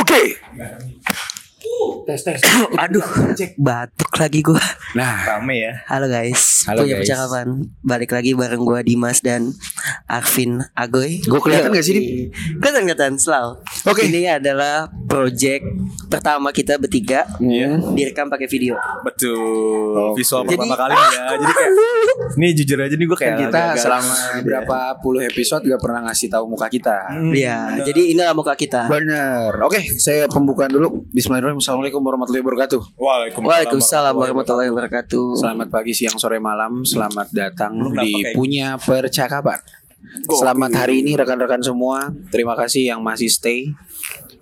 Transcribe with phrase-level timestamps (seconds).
[0.00, 0.22] Oke.
[2.04, 2.40] Tes tes.
[2.84, 3.06] Aduh,
[3.56, 4.60] batuk lagi gua.
[4.94, 5.72] Nah, Rame ya.
[5.90, 7.10] Halo guys, Halo, punya guys.
[7.10, 7.46] percakapan.
[7.82, 9.50] Balik lagi bareng gua Dimas dan
[10.06, 11.18] Arvin Agoy.
[11.20, 12.04] Gua kelihatan nggak sih, Dim?
[12.62, 13.58] Kelihatan kelihatan selalu.
[13.84, 14.06] Oke.
[14.06, 15.66] Ini adalah project
[16.06, 17.26] pertama kita bertiga.
[17.36, 17.74] Iya.
[17.90, 18.78] Direkam pakai video.
[19.02, 20.14] Betul.
[20.14, 21.24] Visual Jadi- pertama kali ya.
[21.34, 21.72] Jadi kayak
[22.34, 24.42] Nih jujur aja nih gue kayak kita agak-agak selama gitu ya.
[24.44, 27.10] berapa puluh episode gak pernah ngasih tahu muka kita.
[27.10, 27.84] Hmm, Iya, bener.
[27.84, 28.86] jadi inilah muka kita.
[28.86, 29.50] Bener.
[29.60, 31.02] Oke, saya pembukaan dulu.
[31.10, 31.58] Bismillahirrahmanirrahim.
[31.58, 32.80] Assalamualaikum warahmatullahi wabarakatuh.
[32.94, 34.83] Waalaikumsalam, Waalaikumsalam warahmatullahi wabarakatuh.
[35.38, 36.84] Selamat pagi, siang, sore, malam.
[36.84, 39.60] Selamat datang Lu di kayak punya percakapan.
[40.28, 42.12] Selamat hari ini rekan-rekan semua.
[42.28, 43.72] Terima kasih yang masih stay.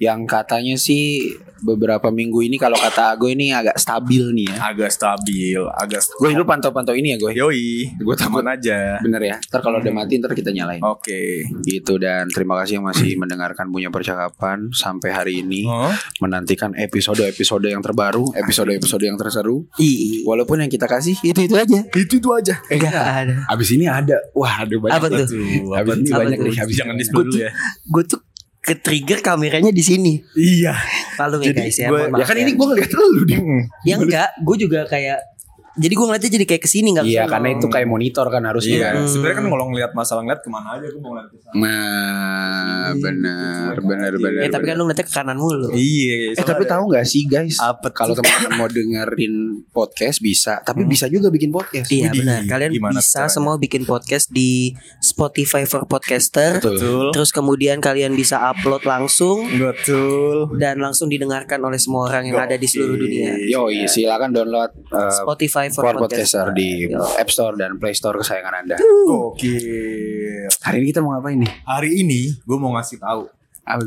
[0.03, 4.57] Yang katanya sih beberapa minggu ini kalau kata Ago ini agak stabil nih ya.
[4.69, 7.33] Agak stabil, agak Gue lu pantau-pantau ini ya gue.
[7.33, 8.99] Yoi, gue taman aja.
[8.99, 9.37] Bener ya.
[9.39, 10.83] Ntar kalau udah mati ntar kita nyalain.
[10.83, 11.47] Oke.
[11.63, 17.65] Gitu dan terima kasih yang masih mendengarkan punya percakapan sampai hari ini Oh, menantikan episode-episode
[17.65, 19.65] yang terbaru, episode-episode yang terseru.
[19.77, 21.81] Ih, Walaupun yang kita kasih itu itu aja.
[21.89, 22.55] itu itu aja.
[22.67, 23.37] enggak ada.
[23.47, 24.97] Abis ini ada, wah ada banyak.
[24.97, 25.19] Apa tuh?
[25.21, 25.69] Abis ini
[26.11, 26.47] Apa banyak tuh?
[26.49, 26.59] nih.
[26.59, 27.51] Abis Jangan di Gua dulu tuh- ya.
[27.87, 28.21] Gue tuh
[28.63, 30.23] ke trigger kameranya di sini.
[30.33, 30.71] Iya.
[31.19, 31.91] Malu ya guys ya.
[31.91, 33.35] gua- Ya kan ini gue ngeliat lu di.
[33.83, 35.19] Ya enggak, gue juga kayak
[35.75, 37.33] jadi gue ngeliatnya jadi kayak ke sini nggak Iya ke sana.
[37.33, 38.95] karena itu kayak monitor kan harusnya Iya, kan.
[38.99, 39.09] Hmm.
[39.09, 41.55] sebenarnya kan kalau ngeliat masalah ngeliat ke mana aja gue mau ngeliat ke sana.
[41.55, 44.43] Nah, benar, benar, benar.
[44.43, 45.69] Ya tapi kan lu ngeliatnya ke kanan mulu.
[45.73, 47.57] Iya, Eh tapi tahu nggak sih guys?
[47.59, 47.89] Apa?
[47.91, 49.35] Kalau teman-teman mau dengerin
[49.69, 51.89] podcast bisa, tapi bisa juga bikin podcast.
[51.89, 52.45] Iya benar.
[52.45, 53.33] Kalian gimana bisa caranya?
[53.33, 56.59] semua bikin podcast di Spotify for Podcaster.
[56.59, 56.75] Betul.
[56.75, 57.07] Betul.
[57.13, 60.57] Terus kemudian kalian bisa upload langsung Betul.
[60.57, 63.37] dan langsung didengarkan oleh semua orang yang ada di seluruh dunia.
[63.43, 65.23] Yo, silakan download uh,
[65.71, 66.99] Spotify for, for podcaster di Yo.
[67.15, 68.77] App Store dan Play Store kesayangan Anda.
[68.81, 70.51] Gokil.
[70.51, 71.53] Hari ini kita mau ngapain nih?
[71.63, 73.31] Hari ini gue mau ngasih tahu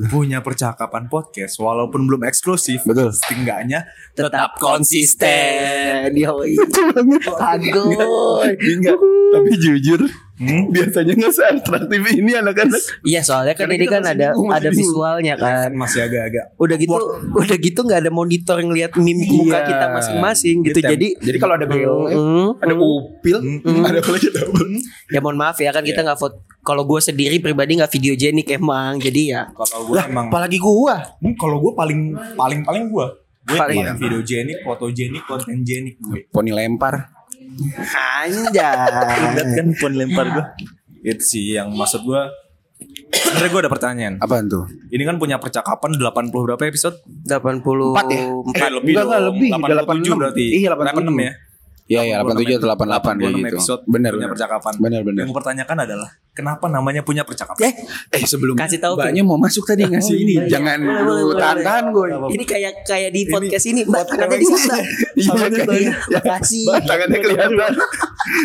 [0.08, 3.12] punya percakapan podcast walaupun belum eksklusif, Betul.
[3.12, 3.84] setidaknya
[4.16, 6.16] Tetap konsisten.
[6.16, 6.56] Yoi.
[7.52, 8.56] Agoy.
[8.56, 8.96] Enggak,
[9.35, 12.81] tapi jujur, hmm, biasanya nggak seatraktif ini anak-anak.
[13.01, 15.69] Iya soalnya kan Karena ini kita kan ada bingung, ada visualnya kan.
[15.72, 16.46] Masih agak-agak.
[16.56, 16.96] Udah gitu
[17.34, 19.38] udah gitu nggak ada monitor yang lihat mimik Iya.
[19.38, 20.78] muka kita masing-masing gitu.
[20.78, 22.81] Ditem- Jadi Jadi kalau ada beo, Mm, ada mm.
[22.81, 23.38] upil,
[23.81, 24.51] ada apa lagi tahu?
[25.07, 26.07] Ya mohon maaf ya kan kita Iya.
[26.07, 26.35] nggak foto.
[26.59, 28.97] Kalau gue sendiri pribadi nggak videogenik emang.
[28.97, 30.97] Jadi ya Kalau gue emang, Apalagi gua.
[31.16, 32.00] Hmm, kalau gue paling
[32.34, 33.06] paling paling gue,
[33.44, 36.25] gue Paling- paling videogenik, fotogenik, kontengenik gue.
[36.28, 37.15] Poni lempar.
[37.75, 38.75] Anjay.
[39.35, 40.45] Lihat kan pun lempar gue.
[41.06, 42.22] Itu sih yang maksud gue.
[43.16, 44.13] Sebenernya gue ada pertanyaan.
[44.19, 44.67] Apaan tuh?
[44.91, 47.00] Ini kan punya percakapan 80 berapa episode?
[47.23, 47.63] 84
[47.95, 48.19] Empat ya?
[48.19, 49.28] Eh, lebih enggak, enggak, dong.
[49.31, 49.50] lebih.
[49.55, 50.45] 87 berarti.
[50.51, 50.91] Iya, 87.
[50.91, 51.34] 86 ya.
[51.85, 53.55] Iya, iya, 87 atau 88 kayak 86 gitu.
[53.55, 54.29] episode Benar, punya benar.
[54.34, 54.73] percakapan.
[54.81, 55.22] Benar, benar.
[55.22, 57.63] Yang gue pertanyakan adalah kenapa namanya punya percakapan?
[57.63, 57.73] Eh,
[58.12, 60.59] Eh sebelum Kasih tahu, Mbaknya mau masuk tadi ngasih ini, iya.
[60.59, 62.06] jangan lu tahan-tahan gue.
[62.29, 63.81] ini kayak kayak di podcast ini.
[63.81, 64.78] Mbak tangannya di sana.
[65.16, 65.91] Iya.
[66.12, 66.63] Makasih.
[66.68, 67.72] Mbak, tangannya kelihatan.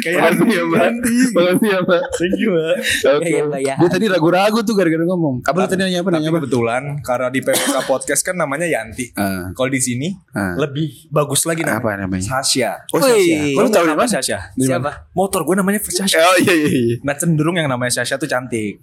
[0.01, 0.91] Kayak Makasih ya, Mbak.
[1.33, 2.03] Makasih ya, Mbak.
[2.13, 2.77] Thank you, Mbak.
[3.11, 3.27] Oke.
[3.27, 3.75] Iya, Mbak, ya.
[3.77, 5.35] Dia tadi ragu-ragu tuh gara-gara ngomong.
[5.43, 6.09] Apa lu tadi nanya apa?
[6.09, 6.39] Tapi Nanya apa?
[6.39, 9.11] kebetulan karena di PPK podcast kan namanya Yanti.
[9.15, 9.51] Ah.
[9.51, 10.55] Kalau di sini Ah.
[10.55, 11.81] lebih bagus lagi namanya.
[11.81, 12.23] Apa namanya?
[12.23, 12.71] Sasha.
[12.93, 13.01] Oh.
[13.01, 13.39] Sasha.
[13.51, 14.13] Kau Lu tahu dari nama mana?
[14.13, 14.39] Sasha?
[14.55, 14.91] Siapa?
[15.13, 16.21] Motor gue namanya Sasha.
[16.21, 16.97] Oh iya iya iya.
[17.01, 18.77] Nah cenderung yang namanya Sasha tuh cantik.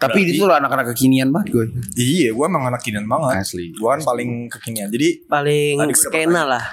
[0.00, 1.66] Tapi Berarti- itu loh anak-anak kekinian banget gue.
[1.94, 3.44] Iya, gue emang anak kinian banget.
[3.44, 3.68] Asli.
[3.68, 4.88] Gue kan paling kekinian.
[4.88, 6.64] Jadi Paling gue skena lah.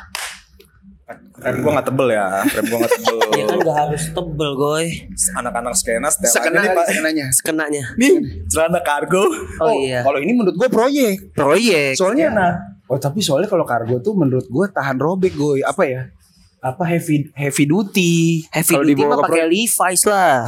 [1.37, 2.39] rem gue gak tebel ya.
[2.41, 3.17] Rem gue gak tebel.
[3.37, 4.85] Ya kan gak harus tebel goy.
[5.33, 7.25] Anak-anak skena setel Sekena nih, sekenanya.
[7.29, 7.83] Sekenanya.
[7.93, 8.13] Nih,
[8.47, 9.27] celana kargo.
[9.59, 10.01] Oh, iya.
[10.01, 11.35] Kalau ini menurut gue proyek.
[11.35, 11.93] Proyek.
[11.93, 12.53] Soalnya nah.
[12.87, 15.59] Oh tapi soalnya kalau kargo tuh menurut gue tahan robek gue.
[15.61, 16.07] Apa ya?
[16.57, 18.47] Apa heavy heavy duty.
[18.49, 20.47] Heavy Kalau duty mah pakai Levi's lah.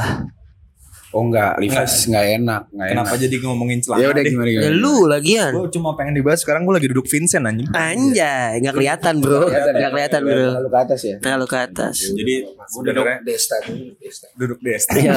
[1.10, 3.02] Oh enggak, Levi's enggak enak, enggak enak.
[3.02, 4.30] Kenapa jadi ngomongin celana Ya udah deh?
[4.30, 4.78] gimana Ya gimana.
[4.78, 5.50] lu lagian.
[5.52, 7.66] Gue cuma pengen dibahas sekarang gue lagi duduk Vincent anjing.
[7.68, 9.78] Anjay, nggak kelihatan bro, Kelihatan ya?
[9.80, 10.38] nggak kelihatan bro.
[10.46, 11.16] Terlalu ke atas ya.
[11.18, 11.96] Terlalu ke atas.
[12.12, 13.56] Jadi udah Duduk duduk Desta
[13.98, 14.26] Desta.
[14.38, 14.82] duduk des.
[15.02, 15.14] Ya.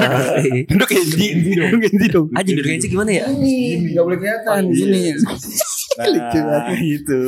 [0.66, 2.28] Duduk Genji, duduk Genji dong.
[2.34, 3.24] Aja duduknya sih gimana ya?
[3.28, 3.56] Ini
[3.92, 5.00] enggak boleh kelihatan di sini.
[5.94, 7.20] Nah, gitu.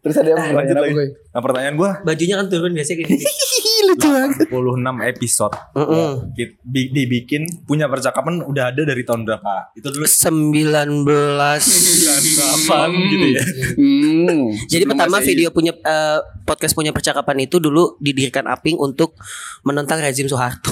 [0.00, 1.06] Terus ada yang Lanjut pertanyaan gue?
[1.28, 3.24] Nah pertanyaan gue Bajunya kan turun biasanya kayak gini.
[3.84, 4.46] Lucu banget.
[4.46, 6.10] 86 episode Heeh.
[6.32, 9.70] Ki- bi- dibikin punya percakapan udah ada dari tahun berapa?
[9.72, 13.42] Itu dulu 19 98 gitu ya.
[13.74, 14.48] Hmm.
[14.64, 19.14] Jadi Sebelum pertama video punya eh, podcast punya percakapan itu dulu didirikan Aping untuk
[19.62, 20.70] menentang rezim Soeharto.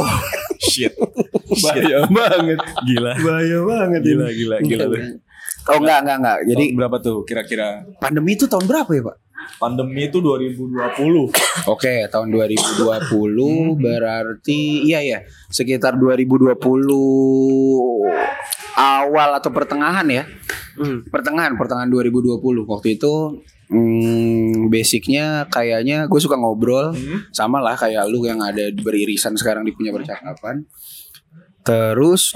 [0.62, 0.92] Shit.
[1.60, 2.58] bahaya banget.
[2.84, 3.12] Gila.
[3.16, 4.00] Bahaya banget.
[4.02, 4.84] Gila gila gila.
[4.86, 4.96] lu.
[5.68, 6.36] Oh enggak enggak enggak.
[6.46, 7.66] Jadi Tahun berapa tuh kira-kira?
[7.96, 9.16] pandemi itu tahun berapa ya, Pak?
[9.58, 11.32] Pandemi itu 2020.
[11.66, 15.18] Oke, tahun 2020 berarti iya ya,
[15.50, 16.54] sekitar 2020
[18.76, 20.24] awal atau pertengahan ya.
[20.78, 21.04] Hmm.
[21.08, 26.92] Pertengahan, pertengahan 2020 waktu itu hmm, basicnya kayaknya gue suka ngobrol
[27.30, 30.64] sama lah kayak lu yang ada beririsan sekarang di punya percakapan.
[31.60, 32.34] Terus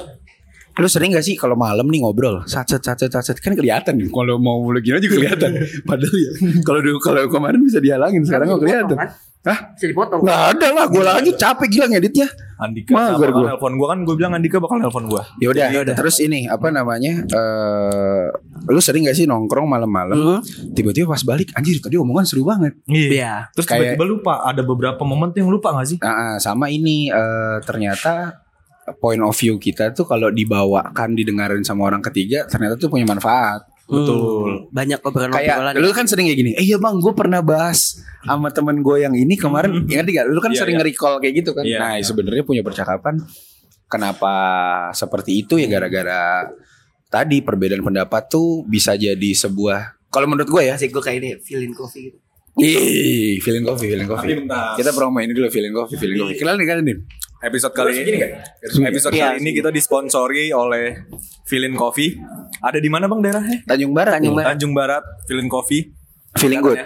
[0.75, 4.37] lu sering gak sih kalau malam nih ngobrol sacet sacet sacet kan kelihatan nih kalau
[4.37, 5.55] mau lagi aja kelihatan
[5.89, 6.31] padahal ya
[6.67, 9.11] kalau dulu kalau kemarin bisa dihalangin sekarang nggak kelihatan kan?
[9.45, 9.77] Hah?
[9.77, 10.25] Bisa dipotong.
[10.25, 12.25] Nggak ada lah, gue lanjut capek gila ngeditnya.
[12.57, 13.49] Andika Mager bakal gua.
[13.53, 15.21] nelpon gua kan gue bilang Andika bakal nelpon gua.
[15.37, 17.29] Ya udah, terus ini apa namanya?
[17.29, 18.25] eh
[18.65, 20.41] lu sering gak sih nongkrong malam-malam?
[20.73, 22.73] Tiba-tiba pas balik, anjir tadi omongan seru banget.
[22.89, 23.53] Iya.
[23.53, 25.99] Terus Kayak- tiba-tiba lupa ada beberapa momen tuh yang lupa gak sih?
[26.01, 28.44] Nah, sama ini eh, ternyata
[29.01, 33.65] point of view kita tuh kalau dibawakan didengarin sama orang ketiga ternyata tuh punya manfaat.
[33.85, 34.73] Betul.
[34.73, 35.77] Banyak obrolan-obrolan.
[35.77, 36.51] Kayak lu kan sering kayak gini.
[36.57, 39.85] Eh iya bang, gue pernah bahas sama temen gue yang ini kemarin.
[39.85, 40.27] Ya ngerti gak?
[40.33, 40.81] Lu kan Iya, sering iya.
[40.81, 41.65] nge-recall kayak gitu kan.
[41.69, 42.05] Iya, nah iya.
[42.05, 43.21] sebenarnya punya percakapan.
[43.85, 44.35] Kenapa
[44.97, 46.49] seperti itu ya gara-gara
[47.13, 50.09] tadi perbedaan pendapat tuh bisa jadi sebuah.
[50.09, 50.81] Kalau menurut gue ya.
[50.81, 52.19] Asik gue kayak ini feeling coffee gitu.
[52.55, 54.47] Ih, feeling coffee, feeling coffee.
[54.79, 56.39] Kita promo ini dulu feeling coffee, feeling coffee.
[56.41, 56.99] Kenal nih kalian nih.
[57.45, 58.25] Episode kali ini
[58.89, 61.05] Episode Iya, kali ini kita disponsori oleh
[61.45, 62.17] Filin Coffee.
[62.65, 63.69] Ada di mana Bang daerahnya?
[63.69, 64.17] Tanjung Barat.
[64.17, 64.33] Tanjung.
[64.33, 64.49] Barat.
[64.57, 65.93] Tanjung Barat, Filin Coffee.
[66.41, 66.81] Feeling good.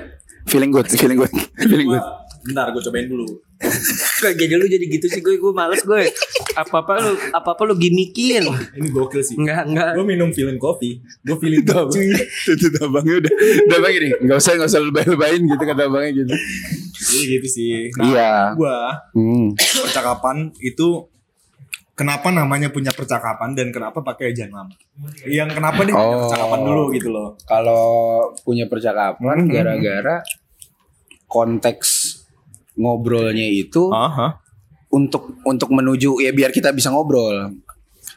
[0.50, 1.30] Feeling good, feeling good,
[1.70, 2.02] feeling good.
[2.42, 3.26] Bentar, gue cobain dulu.
[4.22, 6.10] Kok jadi lu jadi gitu sih gue gue males gue.
[6.58, 8.46] Apa-apa lu apa-apa lu gimikin.
[8.74, 9.38] Ini gokil sih.
[9.38, 9.94] Enggak, enggak.
[9.94, 10.98] Gue minum Filin Coffee.
[11.22, 11.86] Gue apa?
[11.86, 12.18] cuy.
[12.50, 13.32] Itu tuh abangnya udah
[13.62, 16.34] udah abang gini, nggak usah nggak usah lebay-lebayin gitu kata abangnya gitu.
[17.08, 17.72] Jadi gitu sih.
[17.90, 18.52] Iya.
[18.52, 18.78] Gue
[19.16, 19.46] Hmm.
[19.56, 21.08] percakapan itu
[21.92, 24.74] kenapa namanya punya percakapan dan kenapa pakai ejaan lama?
[25.24, 26.28] Yang kenapa punya Oh.
[26.28, 27.28] percakapan dulu gitu loh.
[27.42, 27.84] Kalau
[28.44, 29.50] punya percakapan Hmm.
[29.50, 30.22] gara-gara
[31.26, 31.88] konteks
[32.74, 34.38] ngobrolnya itu Aha.
[34.88, 37.52] untuk untuk menuju ya biar kita bisa ngobrol.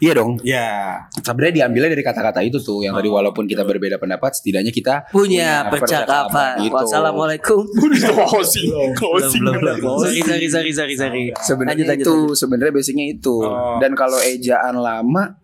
[0.02, 0.42] Iya dong.
[0.42, 0.98] Ya.
[1.14, 5.70] Sebenarnya diambilnya dari kata-kata itu tuh yang tadi walaupun kita berbeda pendapat setidaknya kita Punya
[5.70, 6.58] percakapan.
[6.60, 6.74] gitu.
[6.74, 7.62] Wassalamualaikum.
[8.34, 9.46] Closing, closing.
[9.46, 11.24] Sorry, sorry, sorry, sorry, sorry.
[11.38, 13.46] Sebenarnya itu sebenarnya basicnya itu.
[13.46, 13.78] Oh.
[13.78, 15.38] Dan kalau ejaan lama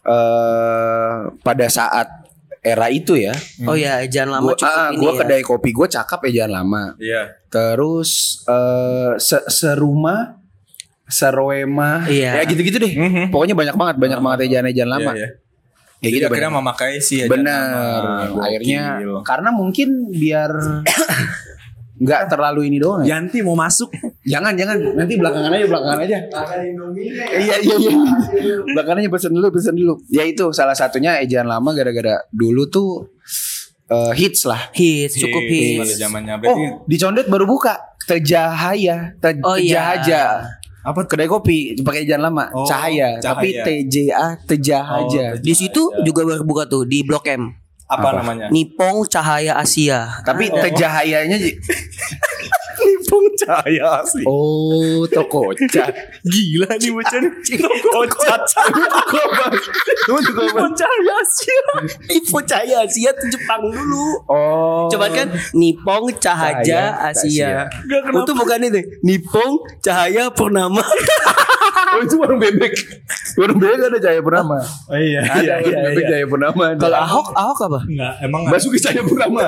[0.00, 2.08] eh pada saat
[2.60, 3.32] era itu ya,
[3.64, 5.18] Oh ya, jangan lama gua, cukup ah, ini gua ya.
[5.20, 6.96] kedai kopi gue cakep ejaan lama.
[6.96, 7.22] Iya.
[7.48, 8.10] Terus
[8.44, 10.39] eh se- serumah,
[11.10, 12.38] seroema, Iya.
[12.38, 12.92] ya gitu-gitu deh.
[12.94, 13.24] Mhm.
[13.28, 15.12] Pokoknya banyak banget, banyak banget ejaan-ejaan lama.
[15.12, 15.28] Iya, iya.
[16.00, 16.62] Ya Jadi gitu akhirnya banyak.
[16.64, 17.60] memakai sih ejaan Bener.
[17.60, 18.24] lama.
[18.24, 18.40] Gokil.
[18.40, 18.82] Akhirnya
[19.20, 20.50] karena mungkin biar
[22.00, 23.04] nggak terlalu ini doang.
[23.04, 23.20] Ya.
[23.20, 23.92] Yanti mau masuk.
[24.22, 26.18] Jangan jangan nanti belakangan aja belakangan aja.
[27.36, 27.92] Iya iya iya.
[28.64, 30.00] Belakangan aja pesen dulu pesen dulu.
[30.08, 33.12] Ya itu salah satunya ejaan lama gara-gara dulu tuh
[33.86, 34.72] eh, hits lah.
[34.72, 35.52] Hits, cukup Pada
[35.84, 36.00] hits.
[36.00, 40.00] zamannya Oh berarti di Condet baru buka Tejahaya Te Oh, iya.
[40.80, 43.84] Apa Kedai kopi pakai ejaan lama Oh, Cahaya, tapi Cahaya.
[43.84, 45.24] TJA Tejahaja.
[45.30, 47.52] Oh, Di situ juga baru buka tuh di Blok M.
[47.84, 48.18] apa, Apa?
[48.18, 48.46] namanya?
[48.48, 50.22] Nipong Cahaya Asia.
[50.22, 51.36] tapi Tejahayanya
[53.10, 54.22] Nipung cahaya asli.
[54.22, 55.90] Oh, toko cat.
[56.22, 57.32] Gila nih bocah nih.
[57.90, 58.42] Kocat.
[60.06, 60.70] Tunggu tunggu apa?
[60.78, 61.58] Cahaya Asia.
[62.46, 64.22] Cahaya Asia tuh Jepang dulu.
[64.30, 64.86] Oh.
[64.86, 65.26] Coba kan
[65.58, 67.66] Nipong Cahaya Asia.
[67.82, 68.22] Kenapa?
[68.22, 68.78] Itu bukan itu.
[69.02, 70.86] Nipong Cahaya Purnama.
[71.90, 72.72] Oh itu warung bebek.
[73.34, 74.58] Warung bebek ada Jaya Purnama.
[74.86, 75.20] Oh iya.
[75.22, 76.64] Ada warung bebek Jaya Purnama.
[76.76, 77.80] Kalau Ahok, Ahok apa?
[77.84, 79.42] Enggak, emang Basuki Jaya Purnama.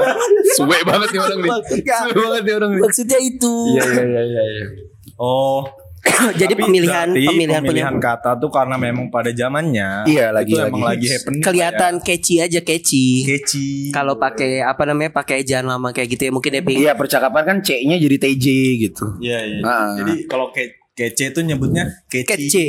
[0.54, 1.50] Suwe banget nih orang nih.
[1.78, 2.82] Suwe banget nih orang nih.
[2.82, 3.54] Maksudnya itu.
[3.72, 4.42] Iya iya iya iya.
[4.48, 4.66] iya.
[5.14, 5.62] Oh,
[6.34, 10.70] Jadi tapi pemilihan pemilihan pemilihan kata tuh karena memang pada zamannya Iya, lagi- itu lagi
[10.74, 13.22] emang lagi happening kelihatan catchy aja catchy.
[13.22, 13.68] kayak keci.
[13.94, 16.60] Kalau pakai apa namanya pakai ejaan lama kayak gitu ya mungkin ya.
[16.66, 18.46] Iya percakapan kan C-nya jadi TJ
[18.82, 19.14] gitu.
[19.22, 19.58] Iya iya.
[19.62, 19.94] Ah.
[19.94, 22.48] Jadi kalau ke kece tuh nyebutnya keci.
[22.48, 22.66] Kece.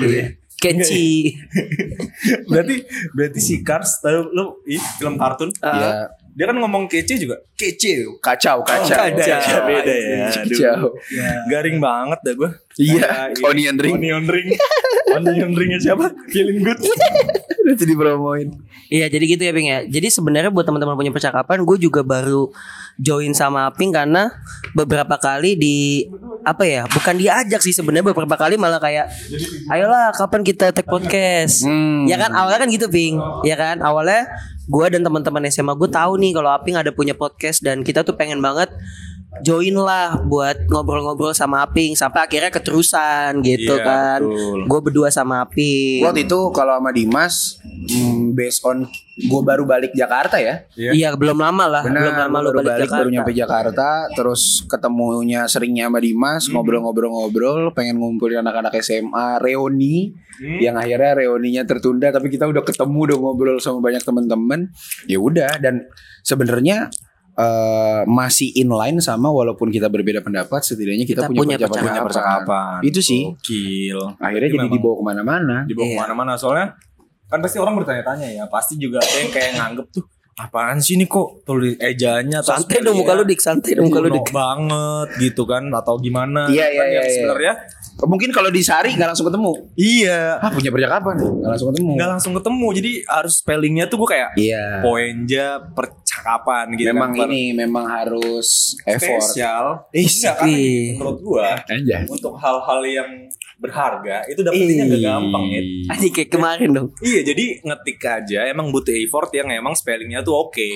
[0.00, 0.26] Gitu ya.
[2.48, 2.76] Berarti
[3.12, 6.08] berarti si Cars tahu lu ih, film kartun Iya.
[6.32, 8.96] dia kan ngomong kece juga kece Kacau kacau.
[9.14, 10.26] beda ya, beda ya.
[10.32, 10.96] Kacau.
[11.46, 13.94] garing banget dah gue Iya, onion ring.
[13.94, 14.48] onion ring
[15.16, 16.76] onion ringnya siapa feeling good
[17.68, 18.54] Nanti dipromoin.
[18.86, 19.78] Iya jadi gitu ya Ping ya.
[19.82, 22.54] Jadi sebenarnya buat teman-teman punya percakapan, gue juga baru
[22.94, 24.30] join sama Ping karena
[24.70, 26.06] beberapa kali di
[26.46, 26.86] apa ya?
[26.86, 29.10] Bukan diajak sih sebenarnya beberapa kali malah kayak,
[29.66, 31.66] ayolah kapan kita take podcast?
[31.66, 32.06] Hmm.
[32.06, 34.30] Ya kan awalnya kan gitu Ping, ya kan awalnya
[34.66, 38.18] gue dan teman-teman SMA gue tahu nih kalau Aping ada punya podcast dan kita tuh
[38.18, 38.70] pengen banget
[39.40, 44.20] join lah buat ngobrol-ngobrol sama Aping sampai akhirnya keterusan gitu Iya, kan.
[44.64, 46.04] Gue berdua sama Aping.
[46.04, 50.68] Waktu itu kalau sama Dimas hmm, based on gue baru balik Jakarta ya.
[50.76, 50.92] Iya.
[50.92, 52.96] Iya belum lama lah, Benar, belum lama baru balik, balik, Jakarta.
[53.00, 56.52] baru nyampe Jakarta, terus ketemunya seringnya sama Dimas, Hmm.
[56.60, 60.60] ngobrol-ngobrol-ngobrol, pengen ngumpulin anak-anak SMA, reuni, Hmm.
[60.60, 64.68] yang akhirnya reuninya tertunda, tapi kita udah ketemu, udah ngobrol sama banyak teman-teman,
[65.08, 65.88] ya udah, dan
[66.20, 66.92] sebenarnya
[67.36, 72.04] eh, masih inline sama walaupun kita berbeda pendapat, setidaknya kita, Kita punya, punya percakapan.
[72.04, 72.78] percakapan.
[72.80, 73.22] Itu sih.
[73.30, 74.00] Gokil.
[74.16, 75.56] Akhirnya Jadi dibawa ke mana-mana.
[75.64, 75.92] dibawa Iya.
[75.92, 76.72] ke mana-mana soalnya
[77.26, 80.04] kan pasti orang bertanya-tanya ya pasti juga ada yang kayak nganggep tuh
[80.36, 83.98] apaan sih ini kok tulis ejanya atau Santai dong muka lu dik, santai dong muka
[83.98, 84.28] lu dik.
[84.30, 87.10] banget gitu kan atau gimana Iya, Kan iya, yang iya, iya.
[87.10, 87.54] sebenarnya
[87.98, 89.52] Mungkin kalau di Sari nggak langsung ketemu.
[89.72, 91.92] iya Ah punya percakapan, nggak langsung ketemu.
[91.96, 94.64] nggak langsung ketemu jadi harus spellingnya tuh gue kayak Iya.
[94.82, 97.24] poinja percakapan gitu memang kan.
[97.26, 99.24] ini memang harus effort.
[99.24, 100.48] spesial Ih, Enggak, kan
[100.92, 102.04] menurut gua Anjay.
[102.06, 103.10] untuk hal-hal yang
[103.56, 106.88] berharga itu dapetinnya gak gampang ya Anjing kayak kemarin dong.
[107.00, 110.68] Iya jadi ngetik aja emang butuh effort yang emang spellingnya tuh oke.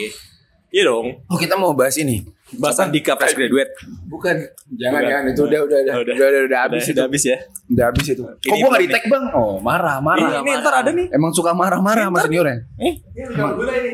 [0.70, 1.26] Iya dong.
[1.26, 2.22] Oh kita mau bahas ini.
[2.56, 3.74] Bahasa Dika fresh graduate.
[4.06, 4.38] Bukan.
[4.74, 5.10] Jangan Bukan.
[5.10, 6.94] jangan itu udah udah udah Oh, udah udah, udah, habis udah, itu.
[6.94, 7.36] udah habis ya.
[7.66, 8.22] Udah habis itu.
[8.22, 9.24] Kok gua nggak di belum tag bang?
[9.34, 10.30] Oh marah marah.
[10.30, 11.06] Ini, ini ntar ada nih.
[11.10, 12.56] Emang suka marah-marah sama seniornya.
[12.78, 12.94] Eh,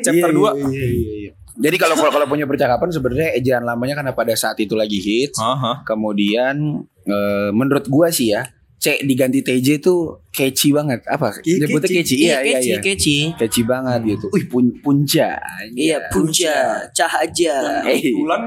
[0.04, 0.52] chapter Iya, 2.
[0.68, 1.30] iya, iya, iya.
[1.56, 5.40] Jadi kalau kalau kalau punya percakapan sebenarnya ejaan lamanya karena pada saat itu lagi hits.
[5.40, 5.80] Aha.
[5.88, 8.44] Kemudian eh, menurut gua sih ya,
[8.86, 11.02] C diganti TJ tuh catchy banget.
[11.04, 11.34] Apa?
[11.40, 11.98] Iya, Nyebutnya catchy.
[11.98, 12.16] catchy.
[12.22, 12.78] Iya iya keci, iya.
[12.78, 13.16] keci.
[13.34, 14.26] Catchy banget gitu.
[14.30, 15.42] Wih pun punca.
[15.72, 16.56] Iya, punca,
[16.88, 17.82] cahaja.
[17.82, 18.42] Kebetulan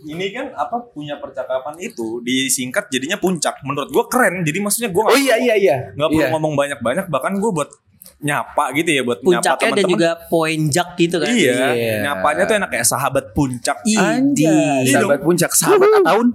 [0.00, 3.58] ini kan apa punya percakapan itu disingkat jadinya puncak.
[3.62, 4.44] Menurut gua keren.
[4.44, 5.76] Jadi maksudnya gua Oh iya iya iya.
[5.90, 6.30] nggak perlu Iya.
[6.30, 7.08] ngomong banyak-banyak.
[7.08, 7.70] Bahkan gua buat
[8.18, 9.92] nyapa gitu ya buat nyapa Puncaknya dan teman-teman.
[9.94, 11.28] juga poin jak gitu kan.
[11.30, 11.94] Iya, Iya.
[12.02, 13.78] nyapanya tuh enak kayak sahabat puncak.
[13.84, 16.26] Anjay, Iya sahabat puncak, sahabat tahun.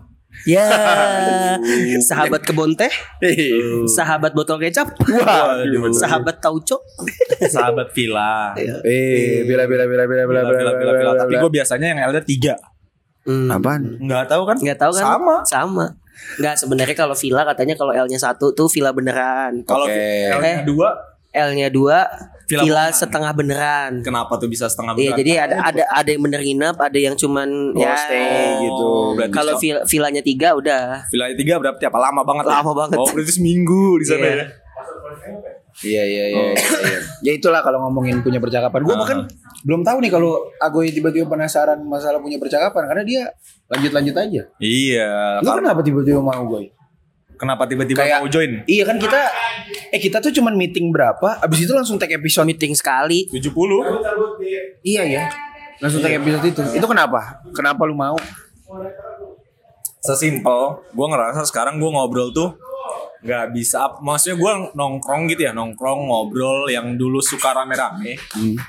[0.44, 0.68] Ya,
[2.04, 2.92] sahabat kebon teh,
[3.88, 5.88] sahabat botol kecap, Waduh.
[5.96, 6.84] sahabat tauco.
[7.48, 8.52] sahabat villa.
[8.84, 11.14] Eh, bila bila bila bila bila Villa, villa, villa, villa.
[11.16, 12.56] Tapi gue biasanya yang L-nya tiga.
[13.24, 13.48] Hmm.
[13.48, 14.04] apaan?
[14.04, 14.58] Nggak tahu kan?
[14.60, 15.04] Nggak tahu kan?
[15.16, 15.36] Sama.
[15.48, 15.86] Sama.
[16.44, 19.64] Nggak sebenarnya kalau villa katanya kalau L-nya satu tuh villa beneran.
[19.64, 20.28] Kalau Oke.
[20.28, 20.92] L-nya dua,
[21.34, 22.06] L-nya dua
[22.44, 23.92] Villa setengah beneran.
[24.02, 25.18] kenapa tuh bisa setengah Iya, beneran?
[25.18, 28.90] jadi ada ada ada yang bener nginep, ada yang cuman ya stay gitu.
[29.16, 31.98] berarti Kalau vil- villanya tiga udah Villa tiga berarti apa?
[32.00, 32.44] Lama banget.
[32.44, 32.52] ya?
[32.54, 32.98] Lama banget.
[32.98, 34.36] Oh, berarti seminggu di sana Iya.
[34.36, 34.46] ya.
[35.76, 36.44] Iya iya iya.
[36.54, 37.00] iya.
[37.24, 38.86] Ya itulah kalau ngomongin punya percakapan.
[38.86, 39.00] Gue Ah.
[39.00, 39.20] bahkan
[39.64, 43.22] belum tahu nih kalau Agoy tiba-tiba penasaran masalah punya percakapan karena dia
[43.68, 44.42] lanjut-lanjut aja.
[44.60, 45.10] Iya.
[45.42, 46.70] Lu kenapa tiba-tiba mau Goy?
[47.44, 48.64] Kenapa tiba-tiba Kayak- mau join?
[48.64, 49.20] Iya kan kita
[49.92, 52.48] eh kita tuh cuman meeting berapa, abis itu langsung take episode.
[52.48, 53.28] meeting sekali.
[53.28, 53.84] 70
[54.80, 55.24] Iya ya.
[55.84, 56.64] Langsung take episode itu.
[56.80, 57.44] Itu kenapa?
[57.52, 58.16] Kenapa lu mau?
[60.00, 62.56] Sesimpel, gue ngerasa sekarang gue ngobrol tuh
[63.24, 63.92] nggak bisa.
[64.00, 68.16] Maksudnya gue nongkrong gitu ya, nongkrong ngobrol yang dulu suka rame-rame.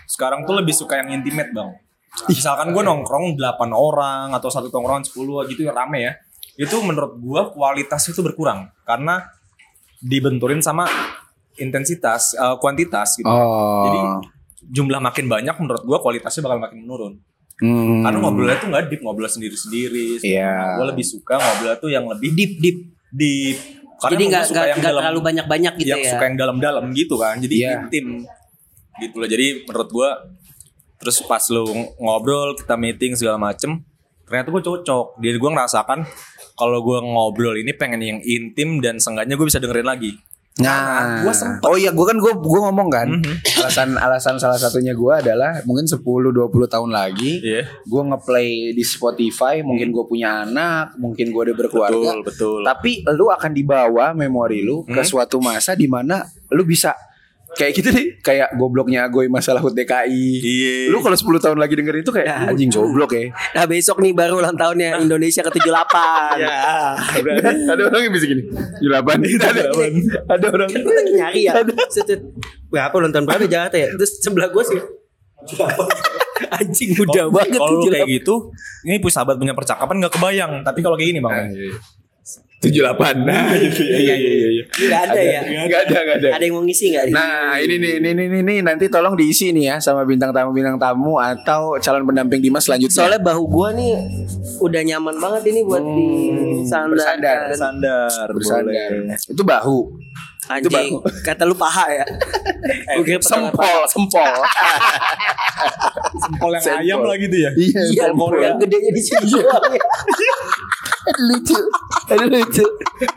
[0.06, 1.70] Sekarang tuh lebih suka yang intimate bang.
[2.30, 6.12] Misalkan gue nongkrong 8 orang atau satu tongkrongan 10 gitu yang rame ya.
[6.56, 9.26] Itu menurut gue kualitasnya itu berkurang karena
[9.98, 10.86] dibenturin sama
[11.54, 13.26] intensitas, eh, kuantitas gitu.
[13.26, 13.84] Oh.
[13.84, 14.00] Jadi
[14.64, 17.14] jumlah makin banyak menurut gue kualitasnya bakal makin menurun.
[17.54, 18.02] Hmm.
[18.02, 20.18] Karena ngobrolnya tuh nggak deep, ngobrol sendiri-sendiri.
[20.20, 20.76] Iya.
[20.76, 22.78] Gue lebih suka ngobrolnya tuh yang lebih Deep deep.
[23.10, 23.58] deep.
[23.94, 26.10] Karena Jadi gua nggak suka nggak yang nggak dalam- terlalu banyak-banyak gitu yang ya.
[26.10, 27.34] suka yang dalam-dalam gitu kan.
[27.38, 27.70] Jadi Iya.
[27.80, 28.06] intim.
[28.94, 29.28] Gitu loh.
[29.30, 30.10] Jadi menurut gue
[30.96, 31.62] terus pas lu
[31.96, 33.78] ngobrol, kita meeting segala macem,
[34.24, 35.06] ternyata gue cocok.
[35.18, 35.98] Jadi gue ngerasakan
[36.54, 40.12] kalau gue ngobrol ini pengen yang intim dan seenggaknya gue bisa dengerin lagi.
[40.54, 41.66] Nah, gua sempet.
[41.66, 43.58] oh iya, gue kan gue gue ngomong kan, Mhm.
[43.58, 46.30] alasan alasan salah satunya gue adalah mungkin 10-20
[46.70, 47.66] tahun lagi, Iya.
[47.82, 52.58] gue ngeplay di Spotify, mungkin gue punya anak, mungkin gue udah berkeluarga, Betul, betul.
[52.62, 55.02] tapi lu akan dibawa memori lu ke Hmm.
[55.02, 56.22] suatu masa di mana
[56.54, 56.94] lu bisa
[57.54, 60.26] kayak gitu deh, kayak gobloknya Agoy masalah HUT DKI.
[60.38, 60.74] Iya.
[60.90, 63.30] Lu kalau 10 tahun lagi denger itu kayak Ya, anjing goblok ya.
[63.52, 65.94] Nah besok nih baru ulang tahunnya Indonesia ke-78
[66.36, 66.58] Ya,
[67.72, 68.42] ada orang yang bisa gini.
[68.80, 69.40] 78.
[69.40, 69.62] ada,
[70.28, 70.68] ada orang.
[70.68, 71.52] Kan gue lagi nyari ya.
[72.68, 74.80] Berapa ulang tahun berapa di Jakarta ya Terus sebelah gue sih
[76.50, 77.92] Anjing muda Kalau- banget Kalau 78.
[77.92, 78.34] kayak gitu,
[78.84, 80.52] ini sahabat punya percakapan nggak kebayang.
[80.62, 81.72] Tapi kalau kayak gini bang, iya.
[82.64, 83.20] 78.
[83.20, 84.64] Nah, iya iya iya iya.
[84.64, 86.28] Nggak ada ya Enggak ada, enggak ada.
[86.34, 89.14] Ada yang mau ngisi gak nih Nah ini nih, ini nih, ini nih nanti tolong
[89.14, 92.96] diisi nih ya sama bintang tamu bintang tamu atau calon pendamping Dimas selanjutnya.
[92.96, 93.90] Soalnya bahu gue nih
[94.56, 96.08] Udah nyaman banget ini buat di
[96.56, 96.98] bersandar.
[96.98, 98.88] sandar bersandar, bersandar.
[98.90, 99.16] boleh.
[99.26, 99.78] Itu bahu.
[100.44, 100.96] Anjing bahu.
[101.26, 102.04] Kata lu paha ya
[102.90, 104.32] Gua kira pertama- Sempol, sempol.
[106.16, 106.80] Sempol yang Sempol.
[106.80, 107.50] ayam lah gitu ya.
[107.50, 108.30] Iya, Iya sempol.
[108.38, 109.44] yang gedenya di sini ya
[111.04, 111.58] lucu.
[112.10, 112.64] Aduh lucu.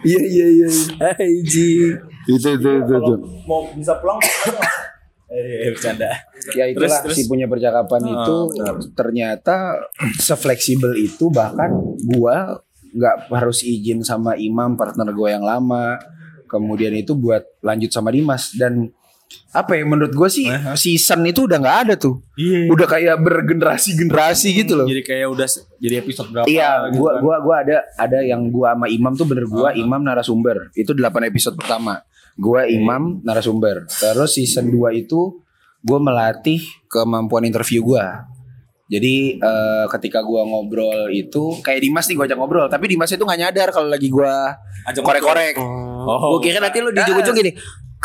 [0.04, 0.68] Iya iya iya.
[1.16, 1.96] Anjing.
[2.26, 2.94] Itu itu itu.
[2.94, 3.14] itu.
[3.46, 4.20] Mau bisa pulang
[5.28, 6.08] Eh, bercanda.
[6.56, 7.16] Ya itulah Terus, terus.
[7.20, 8.36] si punya percakapan Ah, itu
[8.96, 9.76] ternyata
[10.16, 11.68] sefleksibel itu bahkan
[12.16, 12.64] gua
[12.96, 16.00] nggak harus izin sama imam partner gue yang lama.
[16.48, 18.88] Kemudian itu buat lanjut sama Dimas dan
[19.56, 20.46] apa ya menurut gue sih
[20.78, 22.22] season itu udah nggak ada tuh.
[22.38, 22.70] Iya.
[22.70, 24.88] Udah kayak bergenerasi-generasi gitu loh.
[24.88, 25.48] Jadi kayak udah
[25.82, 27.22] jadi episode berapa Iya, gitu gua kan.
[27.24, 30.70] gua gua ada ada yang gua sama Imam tuh bener gua Imam narasumber.
[30.78, 32.04] Itu 8 episode pertama.
[32.38, 33.90] Gua Imam narasumber.
[33.90, 35.42] Terus season 2 itu
[35.82, 38.30] gua melatih kemampuan interview gua.
[38.88, 43.24] Jadi eh, ketika gua ngobrol itu kayak Dimas nih gua ajak ngobrol, tapi Dimas itu
[43.24, 44.56] nggak nyadar kalau lagi gua
[44.96, 45.60] korek-korek.
[46.08, 47.52] Oh, gue kira nanti lu di ujung-ujung gini.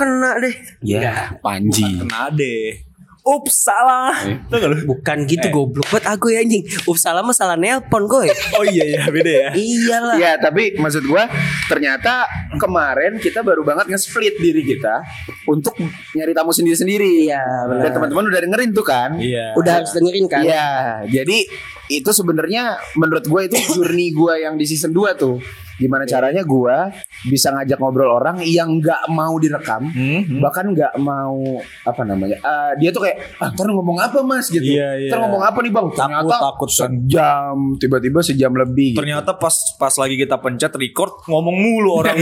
[0.03, 0.55] Kena deh.
[0.83, 1.87] Ya, Panji.
[1.87, 2.75] Kena deh.
[3.23, 4.11] Ups salah.
[4.51, 4.99] Lu?
[4.99, 5.55] Bukan gitu Eh.
[5.55, 6.67] goblok buat aku ya anjing.
[6.91, 8.27] Ups salah mah salah nelpon gue.
[8.59, 9.49] Oh iya iya beda ya.
[9.55, 10.17] Iyalah.
[10.19, 11.31] Ya, tapi maksud gua
[11.71, 12.27] ternyata
[12.59, 15.07] kemarin kita baru banget nge-split diri kita
[15.47, 15.79] untuk
[16.19, 17.31] nyari tamu sendiri-sendiri.
[17.31, 17.83] Iya, benar.
[17.87, 19.15] Dan teman-teman udah dengerin tuh kan?
[19.15, 19.55] Iya.
[19.55, 20.43] Udah harus dengerin kan?
[20.43, 20.67] Iya,
[21.07, 21.47] jadi
[21.95, 25.39] itu sebenarnya menurut gue itu journey gue yang di season 2 tuh.
[25.75, 26.77] Gimana caranya gue
[27.25, 30.41] bisa ngajak ngobrol orang yang nggak mau direkam, Hmm, hmm.
[30.41, 31.37] bahkan nggak mau
[31.83, 32.37] apa namanya?
[32.39, 34.63] eh, dia tuh kayak, ah, ntar ngomong apa mas gitu?
[34.63, 35.11] Iya, iya.
[35.11, 35.87] Ntar ngomong apa nih bang?
[35.93, 38.93] Ternyata takut sejam, tiba-tiba sejam lebih.
[38.93, 38.99] gitu.
[38.99, 42.17] Ternyata pas pas lagi kita pencet record ngomong mulu orang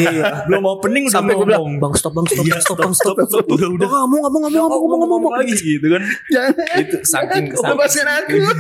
[0.47, 1.81] Belum opening udah Sampai gue bilang, ngomong.
[1.81, 3.15] bang stop bang stop Iya, bang stop bang stop.
[3.21, 3.89] stop, udah udah.
[3.89, 5.33] Ngomong ngomong ngomong ngomong ngomong ngomong ngomong.
[5.37, 6.03] lagi gitu kan.
[6.77, 7.61] Itu saking aku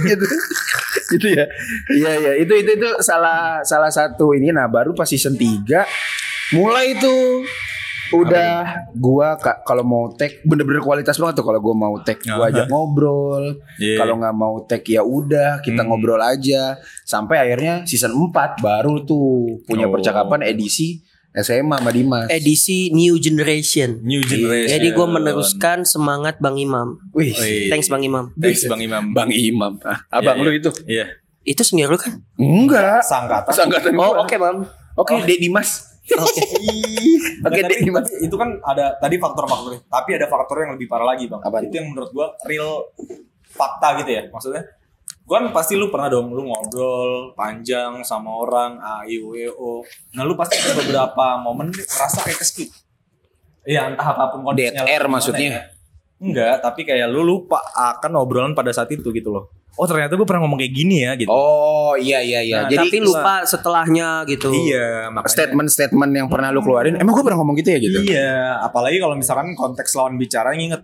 [0.04, 0.26] gitu.
[1.11, 1.45] Gitu ya.
[1.88, 5.85] Iya iya itu itu itu salah salah satu ini nah baru pas season 3
[6.52, 7.45] mulai itu
[8.11, 12.50] udah gua ka- kalau mau tag bener-bener kualitas banget tuh kalau gua mau tag gua
[12.50, 13.97] ajak ngobrol Iya.
[13.97, 15.95] kalau nggak mau tag ya udah kita Hmm.
[15.95, 16.75] ngobrol aja
[17.05, 19.95] sampai akhirnya season 4 baru tuh punya Oh.
[19.95, 20.99] percakapan edisi
[21.30, 24.02] SMA sama Dimas Edisi New Generation.
[24.02, 24.70] New generation.
[24.75, 26.99] Jadi gue meneruskan semangat Bang Imam.
[27.14, 27.30] Wih.
[27.70, 28.34] Thanks Bang Imam.
[28.34, 29.14] Thanks Bang Imam.
[29.14, 31.06] Bang Imam ah, abang Iya, lu itu Iya.
[31.46, 32.18] Itu senior lu kan?
[32.34, 33.52] enggak Sangkatan.
[33.54, 34.66] Sangkatan Oh oke Mam.
[34.99, 35.87] Oke, Dek Dimas.
[36.10, 36.42] Oke.
[37.46, 38.10] Oke, Nah, Dek Dimas.
[38.20, 39.80] itu kan ada tadi faktor-faktornya.
[39.87, 41.40] Tapi ada faktor yang lebih parah lagi, Bang.
[41.40, 41.62] Apa?
[41.62, 42.90] Itu yang menurut gua real
[43.49, 44.22] fakta gitu ya.
[44.28, 44.66] Maksudnya
[45.31, 49.87] kan pasti lu pernah dong lu ngobrol panjang sama orang A I U E O.
[50.19, 52.71] Nah, lu pasti ada beberapa momen ngerasa kayak keskip.
[53.63, 54.82] Iya, entah apa pun Dead kondisinya.
[54.91, 55.50] air gimana maksudnya.
[55.50, 55.63] ya.
[56.21, 59.54] Enggak, tapi kayak lu lupa akan obrolan pada saat itu gitu loh.
[59.78, 61.30] Oh, ternyata gue pernah ngomong kayak gini ya gitu.
[61.30, 62.67] Oh, iya iya iya.
[62.67, 64.50] Nah, Jadi Tapi lupa setelahnya gitu.
[64.50, 67.99] Iya, makanya statement-statement yang pernah lu keluarin, emang gue pernah ngomong gitu ya gitu?
[68.02, 70.82] Iya, apalagi kalau misalkan konteks lawan bicara nginget,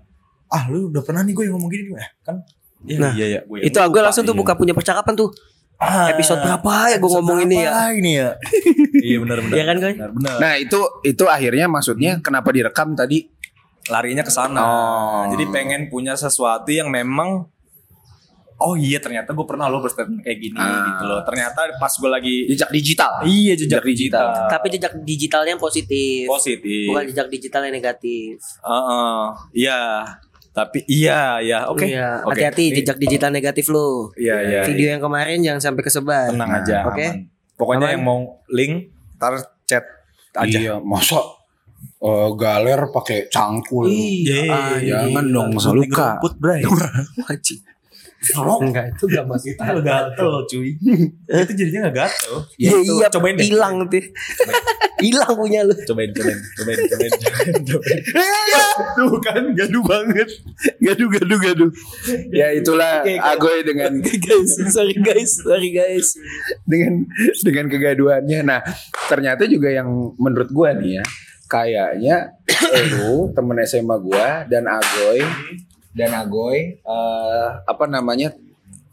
[0.49, 2.41] ah lu udah pernah nih gue ngomong gini nih, kan?
[2.87, 5.31] Iya, Nah, iya, iya, gue Itu gue langsung tuh buka punya percakapan tuh.
[5.77, 7.93] Episode berapa ya gue ngomong ini ya?
[7.93, 8.31] ini ya?
[9.07, 9.57] iya benar benar.
[9.61, 9.77] Iya kan?
[9.77, 10.37] Benar benar.
[10.41, 13.29] Nah, itu itu akhirnya maksudnya kenapa direkam tadi?
[13.93, 14.61] Larinya ke sana.
[14.65, 15.23] Oh.
[15.29, 17.45] Jadi pengen punya sesuatu yang memang
[18.57, 20.89] Oh iya ternyata gue pernah lo berstatement kayak gini Ah.
[20.89, 21.21] gitu loh.
[21.29, 23.21] Ternyata pas gue lagi Jejak digital.
[23.21, 24.49] Iya jejak digital.
[24.49, 26.25] Tapi jejak digitalnya yang positif.
[26.25, 26.89] Positif.
[26.89, 28.41] Bukan jejak digital yang negatif.
[28.65, 29.23] Heeh.
[29.53, 29.81] Iya.
[30.57, 31.85] Tapi iya ya oke.
[31.85, 32.33] Iya, Oke.
[32.33, 34.09] hati-hati jejak digital negatif lu.
[34.17, 34.61] Iya iya.
[34.65, 36.33] Video yang kemarin jangan sampai kesebar.
[36.33, 36.89] tenang aja.
[36.89, 37.05] Oke.
[37.05, 37.29] aman.
[37.61, 37.95] Pokoknya Aman.
[38.01, 38.89] yang mau link
[39.21, 39.37] tar
[39.69, 39.85] chat
[40.33, 40.57] aja.
[40.57, 41.21] Iya, masa
[42.01, 43.85] eh, galer pakai cangkul.
[43.85, 46.17] Iya, Ah, jangan dong, masa luka.
[46.17, 46.65] Rumput, bray.
[48.17, 48.73] Anjing.
[48.73, 49.49] Enggak, itu gak masuk.
[49.55, 50.71] Itu lo gatel cuy.
[51.27, 52.35] itu jadinya gak gatel.
[52.57, 53.47] Iya, Itu, iya, cobain deh.
[53.47, 54.05] hilang tuh.
[54.97, 55.77] Hilang punya lu.
[55.85, 57.13] Cobain, cobain, cobain, cobain,
[57.63, 58.01] cobain.
[58.97, 60.29] Tuh kan gaduh banget.
[60.81, 61.71] Gaduh gaduh gaduh.
[62.33, 63.15] Ya itulah oke.
[63.15, 63.93] Agoy dengan
[64.25, 66.17] guys, sorry guys, sorry guys.
[66.65, 67.05] dengan
[67.45, 68.41] dengan kegaduhannya.
[68.43, 68.61] Nah,
[69.07, 71.05] ternyata juga yang menurut gua nih ya,
[71.47, 72.17] kayaknya
[72.97, 75.21] lu temen SMA gua dan Agoy
[75.97, 78.37] dan Agoy eh, apa namanya?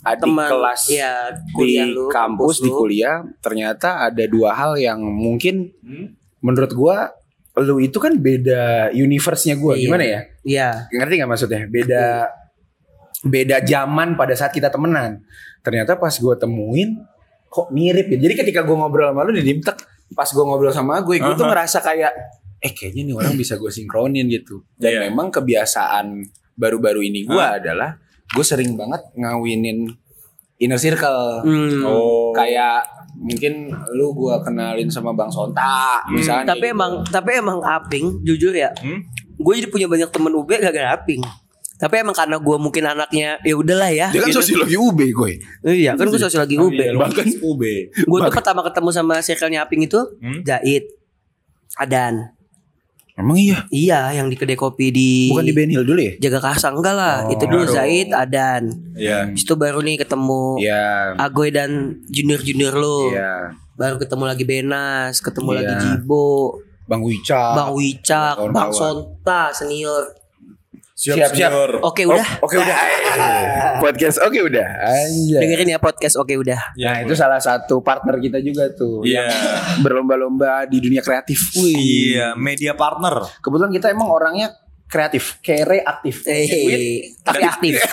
[0.02, 2.76] adik Teman kelas ya di kuliah lu, kampus di lu.
[2.78, 6.12] kuliah ternyata ada dua hal yang mungkin Hmm?
[6.40, 7.12] menurut gua
[7.56, 9.82] lu itu kan beda universe-nya gua Iya.
[9.82, 10.20] gimana ya?
[10.44, 10.70] Iya.
[10.92, 12.04] ngerti nggak maksudnya beda
[13.24, 15.24] beda zaman pada saat kita temenan
[15.60, 17.00] ternyata pas gue temuin
[17.48, 19.80] kok mirip ya jadi ketika gue ngobrol sama lu di dimtek
[20.12, 21.52] pas gue ngobrol sama gue gue tuh Aha.
[21.56, 22.12] ngerasa kayak
[22.60, 25.00] eh kayaknya nih orang bisa gue sinkronin gitu dan Iya.
[25.08, 29.90] memang kebiasaan baru-baru ini gue adalah gue sering banget ngawinin
[30.56, 31.82] inner circle Hmm.
[31.84, 32.30] Oh.
[32.32, 32.82] kayak
[33.16, 38.74] mungkin lu gue kenalin sama bang Sonta misalnya Tapi emang tapi emang Aping jujur ya.
[38.76, 39.02] Hmm?
[39.36, 41.22] Gue jadi punya banyak temen UB gara-gara Aping.
[41.74, 44.08] Tapi emang karena gue mungkin anaknya ya udahlah ya.
[44.08, 44.40] Dia kan gitu.
[44.40, 45.32] sosiologi UB gue.
[45.64, 46.74] Iya kan gue sosiologi UB.
[46.76, 47.62] Iya, lu Bahkan- UB.
[48.00, 50.42] Gue tuh pertama ketemu sama circle-nya Aping itu Hmm?
[50.44, 50.86] Jahit.
[51.76, 52.34] Adan.
[53.14, 53.62] Emang iya.
[53.70, 56.18] Iya yang di kedai kopi di Bukan di Ben Hill dulu ya?
[56.18, 57.18] Jaga Kasang enggak lah.
[57.30, 57.70] Oh, itu dulu.
[57.70, 58.74] Zaid, Adan.
[58.98, 59.30] Iya.
[59.30, 61.14] Habis itu baru nih ketemu Iya.
[61.22, 63.14] Agoy dan junior-junior lo.
[63.14, 63.54] Iya.
[63.78, 65.58] Baru ketemu lagi Benas, ketemu Iya.
[65.62, 66.58] lagi Jibo,
[66.90, 67.54] Bang Wicca.
[67.54, 68.36] Bang Wicak.
[68.50, 70.10] Bang Sonta senior.
[71.04, 71.52] Siap, Siap, siap.
[71.52, 71.72] senior.
[71.84, 72.28] Oke udah.
[72.40, 72.78] Oke udah.
[73.84, 74.68] Podcast oke udah.
[74.88, 75.36] Anjay.
[75.44, 76.56] Dengerin ya podcast Oke udah.
[76.80, 79.04] Nah itu salah satu partner kita juga tuh.
[79.04, 79.28] Iya.
[79.28, 81.60] yang Berlomba-lomba di dunia kreatif.
[81.60, 81.76] Wih.
[81.76, 83.20] Iya, media partner.
[83.44, 84.56] Kebetulan kita emang orangnya
[84.88, 86.24] kreatif, kere aktif.
[86.24, 87.84] Eh, tapi aktif.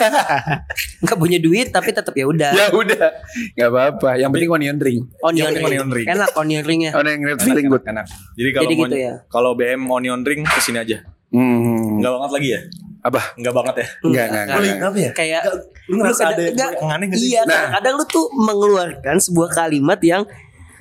[1.03, 2.51] Enggak punya duit tapi tetap ya udah.
[2.55, 3.11] ya udah,
[3.59, 4.23] nggak apa-apa.
[4.23, 4.99] Yang penting onion ring.
[5.19, 5.65] Onion ring.
[5.67, 6.07] onion ring.
[6.07, 6.91] Enak onion ringnya.
[6.95, 7.83] Onion ring feeling good.
[7.83, 8.07] Enak.
[8.39, 9.13] Jadi kalau Jadi gitu ya.
[9.27, 11.03] kalau BM onion ring ke sini aja.
[11.35, 11.99] Hmm.
[11.99, 12.61] Enggak banget lagi ya?
[13.01, 13.21] Apa?
[13.33, 13.87] Enggak banget ya?
[14.01, 14.57] Enggak, enggak, enggak.
[14.57, 14.75] enggak.
[14.77, 15.11] Kenapa ya?
[15.11, 15.41] Kayak
[15.85, 17.27] Lu ngerasa kadang- ada enggak, yang aneh gak sih?
[17.27, 17.65] Iya, Nah.
[17.73, 20.23] kadang lu tuh mengeluarkan sebuah kalimat yang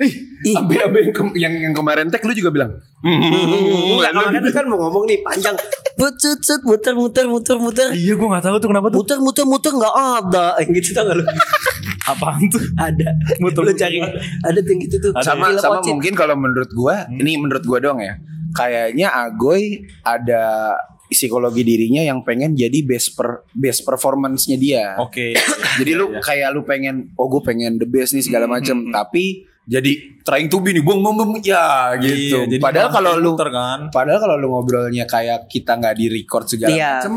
[0.00, 0.16] Ih,
[0.56, 2.72] Abe abe yang, ke- yang yang kemarin tag lu juga bilang.
[3.00, 3.20] Hmm.
[3.20, 5.52] Enggak, kemarin kan mau ngomong nih panjang.
[5.92, 7.88] Cut cut muter muter muter muter.
[7.92, 8.96] Iya, gue gak tahu tuh kenapa tuh.
[8.96, 11.24] Muter muter muter nggak ada yang gitu tau gak lu?
[12.10, 12.64] Apaan tuh?
[12.74, 13.12] Ada.
[13.38, 14.00] Muter- lu cari
[14.40, 15.10] ada tuh yang gitu tuh.
[15.20, 18.16] sama sama mungkin kalau menurut gua ini menurut gua doang ya
[18.50, 20.72] kayaknya Agoy ada
[21.10, 25.34] psikologi dirinya yang pengen jadi best per best performance-nya dia Oke.
[25.78, 29.92] jadi lu kayak lu pengen oh gue pengen the best nih segala macem tapi jadi
[30.22, 33.90] trying to be nih bung bung bung ya gitu Iya, jadi padahal kalau lu kan.
[33.90, 36.92] padahal kalau lu ngobrolnya kayak kita nggak di record segala Iya.
[36.96, 37.14] macem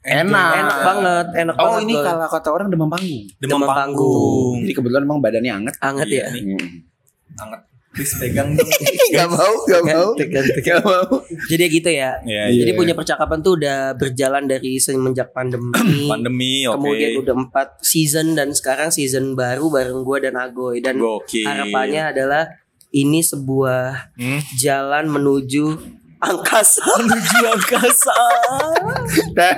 [0.00, 1.82] enak Enak banget, enak oh banget.
[1.84, 4.56] ini kalau kata orang demam panggung Demam, Demam panggung.
[4.62, 6.26] jadi kebetulan emang badannya anget anget Iya, ya.
[6.32, 6.42] nih.
[6.44, 6.68] Hmm.
[7.38, 7.60] Anget.
[7.98, 8.70] Please pegang dong.
[9.08, 10.12] Gak mau, gak mau,
[10.60, 11.24] gak mau.
[11.48, 12.20] Jadi gitu ya.
[12.22, 12.78] Iya, Jadi iya.
[12.78, 15.72] punya percakapan tuh udah berjalan dari semenjak pandemi.
[16.12, 16.76] Pandemi, oke.
[16.78, 21.42] Kemudian udah empat season dan sekarang season baru bareng gue dan Agoy dan Gokil.
[21.42, 22.42] harapannya adalah
[22.92, 24.40] ini sebuah Hmm?
[24.56, 25.64] jalan menuju
[26.18, 26.82] angkasa.
[26.98, 28.14] Menuju angkasa.
[29.32, 29.52] Nah,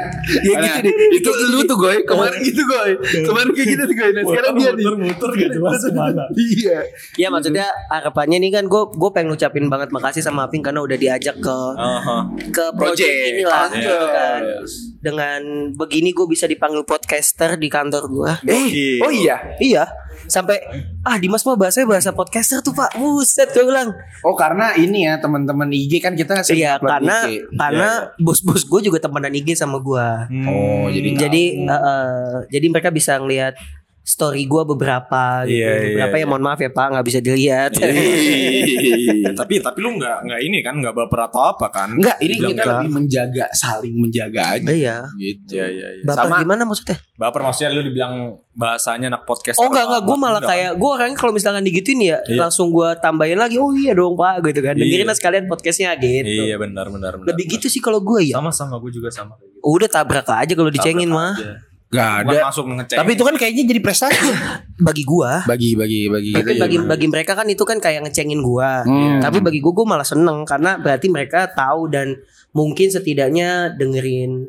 [0.44, 0.94] Ya nah, gitu deh.
[1.16, 4.10] itu lu tuh goy, kemarin gitu goy, kemarin kayak gitu tuh goy.
[4.10, 4.84] Nah sekarang dia nih.
[4.92, 6.24] muter gak jelas ke mana.
[6.30, 6.78] Iya.
[7.16, 10.94] Ya maksudnya harapannya nih kan gue gue pengen ngucapin banget makasih sama Aping karena udah
[10.94, 12.28] diajak ke Aha.
[12.46, 13.30] ke project, Project.
[13.30, 14.40] ini lah Iya, gitu kan.
[14.40, 14.58] iya.
[15.00, 15.40] Dengan
[15.72, 18.30] begini gue bisa dipanggil podcaster di kantor gue.
[18.44, 19.00] Gokil.
[19.00, 19.36] Oh iya.
[19.56, 19.84] Iya.
[20.30, 20.62] Sampai
[21.02, 22.94] ah Dimas mah bahasanya bahasa podcaster tuh Pak.
[22.96, 23.90] Buset gue bilang.
[24.22, 27.50] Oh karena ini ya teman-teman IG kan kita Iya karena IG.
[27.52, 30.06] karena bos-bos gue juga temenan IG sama gue.
[30.30, 30.46] Hmm.
[30.46, 33.58] Oh jadi Jadi eh, eh, jadi mereka bisa ngelihat
[34.00, 35.60] story gue beberapa gitu.
[35.60, 36.26] Iya, iya, beberapa ya iya.
[36.26, 37.70] mohon maaf ya Pak nggak bisa dilihat.
[37.78, 41.88] Eh, tapi tapi lu nggak nggak ini kan nggak baper atau apa kan?
[41.94, 42.76] Enggak, ini Dibilang kita nggak.
[42.80, 44.66] lebih menjaga, saling menjaga aja.
[44.66, 44.96] Iya.
[45.14, 45.52] Gitu.
[45.54, 46.02] Iya iya iya.
[46.04, 46.96] Bapak Sama- gimana maksudnya?
[47.14, 48.14] Baper maksudnya lu dibilang
[48.50, 49.56] bahasanya anak podcast.
[49.56, 52.48] Oh enggak enggak gue malah kayak gue orangnya kalau misalkan digituin ya Iya.
[52.48, 55.14] langsung gue tambahin lagi oh iya dong pak gitu kan dengerin Iya.
[55.14, 56.26] sekalian podcastnya gitu.
[56.48, 57.28] Iya benar benar benar.
[57.30, 58.36] Lebih gitu sih kalau gue ya.
[58.36, 59.36] Sama sama gue juga sama.
[59.36, 59.62] kayak gitu.
[59.62, 61.36] Udah tabrak aja kalau dicengin mah.
[61.36, 61.69] Aja.
[61.90, 62.46] Gak ada.
[62.46, 62.96] masuk ngecek.
[63.02, 64.26] Tapi itu kan kayaknya jadi prestasi.
[64.86, 65.30] Bagi gue.
[65.44, 66.88] bagi bagi bagi Tapi kita bagi ya.
[66.88, 68.70] bagi mereka kan itu kan kayak ngecengin gue.
[68.88, 69.20] Hmm.
[69.20, 72.16] Tapi bagi gue gue malah seneng karena berarti mereka tahu dan
[72.56, 74.48] mungkin setidaknya dengerin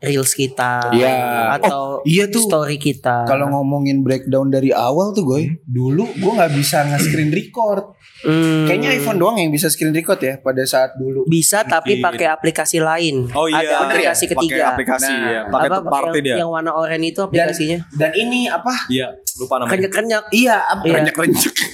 [0.00, 1.54] reels kita Iya.
[1.54, 2.40] atau Oh, iya tuh.
[2.40, 3.24] story kita.
[3.24, 7.92] Kalau ngomongin breakdown dari awal tuh gue, dulu gue nggak bisa nge-screen record.
[8.20, 11.24] Hmm, Kayaknya iPhone doang yang bisa screen record ya pada saat dulu.
[11.26, 13.28] bisa tapi pakai aplikasi lain.
[13.30, 13.60] Oh iya.
[13.60, 14.64] Ada aplikasi Pakai ketiga.
[14.70, 15.40] aplikasi Nah, ya.
[15.46, 16.36] Pakai Apa, third party yang, dia.
[16.38, 17.78] yang warna oranye itu Dan, aplikasinya.
[17.94, 18.74] dan ini apa?
[18.88, 19.72] Iya, lupa namanya.
[19.74, 20.24] Kenyak-kenyak.
[20.30, 20.82] Iya, apa?
[20.82, 20.94] Iya.
[20.96, 21.16] Renyek.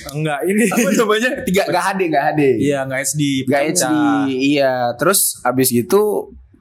[0.08, 0.64] Enggak, ini.
[0.72, 1.30] apa namanya?
[1.42, 2.42] Tiga gak HD gak HD.
[2.60, 3.22] Iya, enggak SD.
[3.44, 3.60] Gak.
[3.68, 3.84] HD.
[4.28, 4.72] Iya.
[4.94, 6.02] Terus abis gitu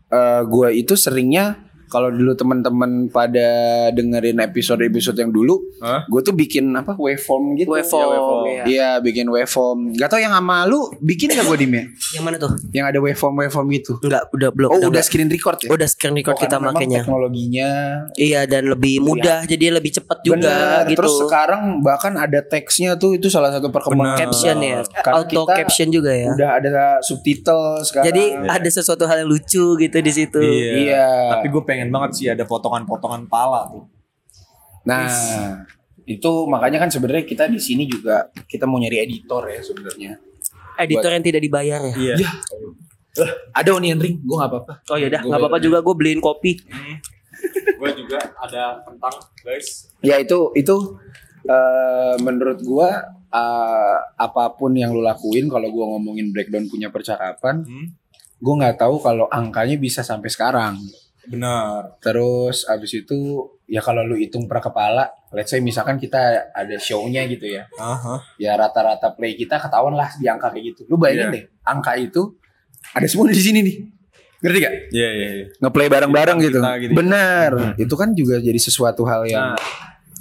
[0.10, 3.48] eh gue itu seringnya kalau dulu teman-teman pada
[3.90, 6.04] dengerin episode-episode yang dulu, Hah?
[6.06, 7.70] gue tuh bikin apa waveform gitu.
[7.70, 8.44] Waveform, Iya, waveform.
[8.46, 8.64] iya.
[8.66, 9.80] Iya, bikin waveform.
[9.94, 11.84] Gak tau yang sama lu bikin gak gue dim ya?
[12.12, 12.52] Yang mana tuh?
[12.70, 13.94] Yang ada waveform waveform gitu.
[14.02, 14.70] Enggak, udah belum.
[14.70, 15.06] Oh, udah enggak.
[15.06, 15.70] screen record ya?
[15.70, 17.00] Udah screen record Oh, kita makanya.
[17.04, 17.70] teknologinya
[18.16, 20.36] Iya dan lebih mudah jadi lebih cepat juga
[20.82, 20.90] Bener.
[20.90, 21.00] gitu.
[21.04, 24.16] Terus sekarang bahkan ada teksnya tuh itu salah satu perkembangan.
[24.16, 24.24] Bener.
[24.26, 26.32] caption ya, Karena auto caption juga ya.
[26.32, 26.70] Udah ada
[27.00, 28.06] subtitle sekarang.
[28.10, 30.40] Jadi ada sesuatu hal yang lucu gitu di situ.
[30.40, 30.72] Iya.
[30.76, 31.06] Iya.
[31.36, 33.86] Tapi gue pengen banget sih ada potongan-potongan pala tuh.
[34.86, 35.10] Nah,
[36.06, 40.12] itu makanya kan sebenarnya kita di sini juga kita mau nyari editor ya sebenarnya.
[40.78, 41.96] Editor yang tidak dibayar ya.
[41.96, 42.16] Iya.
[42.22, 42.32] Ya.
[43.16, 44.74] Lah, ada onion ring, gue nggak apa-apa.
[44.92, 46.60] Oh ya udah, Gua nggak apa-apa juga gue beliin kopi.
[47.80, 49.88] gue juga ada kentang, guys.
[50.04, 51.00] Ya itu itu
[51.48, 52.90] eh, menurut gue
[53.32, 57.96] eh, apa pun yang lu lakuin kalau gue ngomongin breakdown punya percakapan, Hmm.
[58.36, 60.76] gue nggak tahu kalau angkanya bisa sampai sekarang.
[61.30, 61.98] Benar.
[62.00, 63.18] Terus abis itu
[63.66, 67.66] ya kalau lu hitung per kepala, let's say misalkan kita ada show-nya gitu ya.
[67.78, 68.22] Aha.
[68.38, 70.82] Ya rata-rata play kita ketahuan lah di angka kayak gitu.
[70.90, 71.36] Lu bayangin Iya.
[71.36, 72.22] deh, angka itu
[72.94, 73.76] ada semua di sini nih.
[74.46, 74.74] Ngerti gak?
[74.94, 75.30] Iya iya.
[75.42, 75.46] iya.
[75.58, 76.60] Ngeplay bareng-bareng gitu.
[76.62, 76.94] gitu ya.
[76.94, 77.52] Bener.
[77.82, 79.60] Itu kan juga jadi sesuatu hal yang Nah,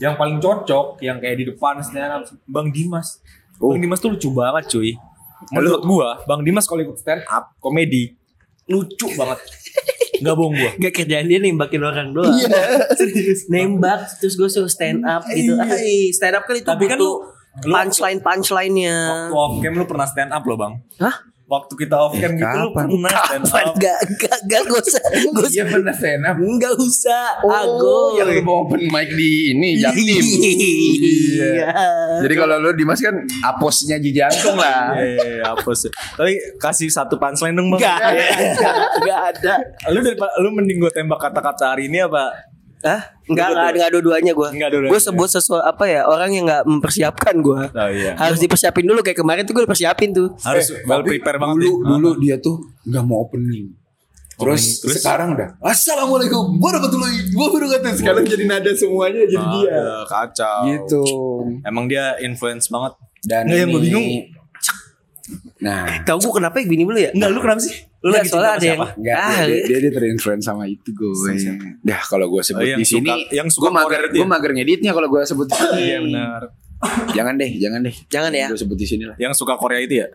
[0.01, 3.21] yang paling cocok yang kayak di depan stand up Bang Dimas.
[3.61, 3.77] Oh.
[3.77, 4.97] Bang Dimas tuh lucu banget cuy.
[5.53, 8.17] Menurut gua, Bang Dimas kalau ikut stand up komedi
[8.65, 9.39] lucu banget.
[10.25, 10.71] Enggak bohong gua.
[10.81, 12.33] Gak kerjaan dia nembakin orang doang.
[12.97, 13.45] Serius.
[13.53, 15.53] Nembak terus gue suruh stand up gitu.
[15.55, 17.21] Ay, stand up kan itu Tapi kan lu-
[17.61, 18.97] punchline punchline-nya.
[19.29, 20.81] Waktu off cam lu pernah stand up loh, Bang.
[20.97, 21.13] Hah?
[21.45, 22.87] Waktu kita off cam gitu lu Kapan?
[22.89, 23.75] pernah stand up.
[23.77, 25.03] Gak, gak, gak, gak usah.
[25.05, 25.53] Gak usah.
[25.53, 26.37] Iya pernah stand up.
[26.41, 27.25] Enggak usah.
[27.45, 27.97] Oh, Ago.
[28.17, 30.25] yang lu mau open mic di ini Jaktim.
[30.25, 31.53] Iya.
[32.25, 33.13] Jadi kalau lu Dimas kan
[33.45, 34.97] aposnya Ji Jantung lah.
[34.97, 35.93] Eh, apa sih?
[35.93, 37.81] Tapi kasih satu punchline dong, Bang.
[37.85, 38.25] Gak ada.
[39.05, 39.53] Gak ada.
[39.93, 42.33] Lu daripada lu mending gue tembak kata-kata hari ini apa?
[42.85, 43.01] Hah?
[43.25, 44.49] Enggak, enggak, enggak dua-duanya gue.
[44.53, 44.93] Enggak dua-duanya.
[44.93, 47.61] Gue sebut sesuatu apa ya orang yang enggak mempersiapkan gue.
[47.73, 48.13] Oh iya.
[48.13, 50.37] Harus dipersiapin dulu kayak kemarin tuh gue persiapin tuh.
[50.45, 51.65] Harus Eh, well prepare banget.
[51.65, 51.89] Dulu ya.
[51.89, 53.73] dulu dia tuh nggak mau opening.
[54.35, 54.99] Terus, terus?
[54.99, 60.61] sekarang udah Assalamualaikum warahmatullahi wabarakatuh Sekarang jadi nada semuanya jadi Ah, dia ya, kacau.
[60.67, 61.05] Gitu
[61.63, 62.99] Emang dia influence banget.
[63.23, 64.07] Dan Nggak, yang gue bingung.
[65.63, 67.15] Nah Tahu gue kenapa ya bini dulu ya?
[67.15, 67.75] Enggak, lu kenapa sih?
[68.05, 68.89] Lu Nggak, lagi soalnya ada sama yang siapa?
[68.95, 71.33] Enggak, Ah, dia, dia, dia terinfluence sama itu gue.
[71.81, 74.27] Dah kalau gue sebut Oh, yang di sini, suka- yang suka gue mager, gue ya?
[74.29, 75.81] mager ngeditnya kalau gue sebut di sini.
[75.83, 76.43] Iya benar.
[77.11, 77.97] Jangan deh, jangan deh.
[78.07, 78.47] Jangan ya.
[78.47, 79.17] Gue sebut di sini lah.
[79.17, 80.09] Yang suka Korea itu ya?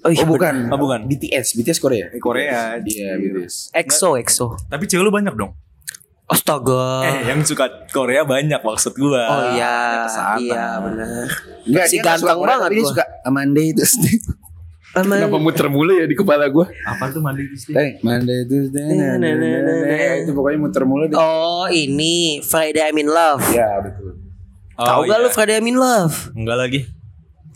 [0.00, 1.04] Oh, iya, Oh bukan, Oh, bukan.
[1.06, 2.12] BTS, BTS Korea.
[2.16, 2.76] Korea.
[2.78, 3.72] Iya BTS.
[3.74, 4.46] EXO, EXO.
[4.66, 5.56] Tapi cewek lu banyak dong.
[6.26, 7.02] Astaga.
[7.02, 9.24] Eh, yang suka Korea banyak maksud gua.
[9.24, 10.36] Oh iya, Ke sana.
[10.36, 11.26] iya benar.
[11.64, 12.90] Enggak, Si dia suka ganteng Korea, banget tapi dia gua.
[12.92, 13.82] suka Amanda itu.
[14.90, 15.22] Aman.
[15.22, 16.66] Kenapa muter mulu ya di kepala gue?
[16.82, 17.78] Apa tuh mandi di sini?
[17.78, 20.12] Eh, Manda itu Nah, nah, nah, nah, nah.
[20.18, 21.14] itu pokoknya muter mulu deh.
[21.14, 23.38] Oh ini Friday I'm in Love.
[23.54, 24.18] Ya betul.
[24.74, 25.22] Oh, Tahu gak iya.
[25.22, 26.34] lu Friday I'm in Love?
[26.34, 26.80] Enggak lagi.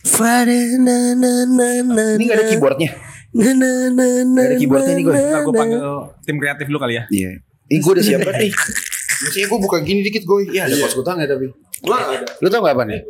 [0.07, 2.05] Friday na na na na.
[2.15, 2.91] Ini gak ada keyboardnya.
[3.35, 4.39] Na na na na.
[4.39, 5.15] Gak ada keyboardnya nih gue.
[5.19, 5.81] Ntar gue panggil
[6.23, 7.05] tim kreatif lu kali ya.
[7.11, 7.31] Iya.
[7.67, 8.53] Ini gue udah siap banget nih.
[9.27, 10.55] Biasanya gue buka gini dikit gue.
[10.55, 11.51] Iya ada kos kutang ya tapi.
[12.39, 13.03] Lu tau gak apa nih?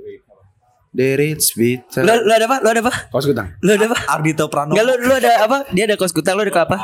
[0.94, 2.00] Derits Bita.
[2.00, 2.56] Lu, lu ada apa?
[2.62, 2.94] Lu ada apa?
[3.10, 3.50] Kos kutang.
[3.58, 3.98] Lu ada apa?
[4.08, 4.78] Ardito Pranowo.
[4.78, 5.56] Enggak lu, lu ada apa?
[5.74, 6.78] Dia ada kos gutang, lu ada apa?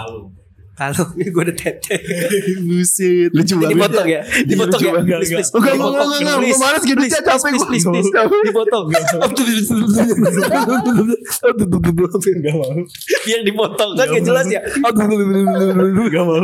[0.75, 1.93] Kalau gue ada tete.
[2.59, 3.29] Buset.
[3.31, 4.25] Lucu Ini dipotong ya?
[4.25, 4.91] Dipotong ya?
[4.97, 5.05] banget.
[5.05, 5.61] Enggak, enggak, Dipotong.
[5.61, 7.69] enggak, enggak, Please, gue males gitu, please, capek please, gue.
[7.69, 8.45] please, please, please.
[8.49, 8.85] Dipotong.
[11.61, 12.71] Enggak mau.
[13.27, 14.61] Biar dipotong kan gak jelas ya.
[14.65, 16.41] Enggak mau.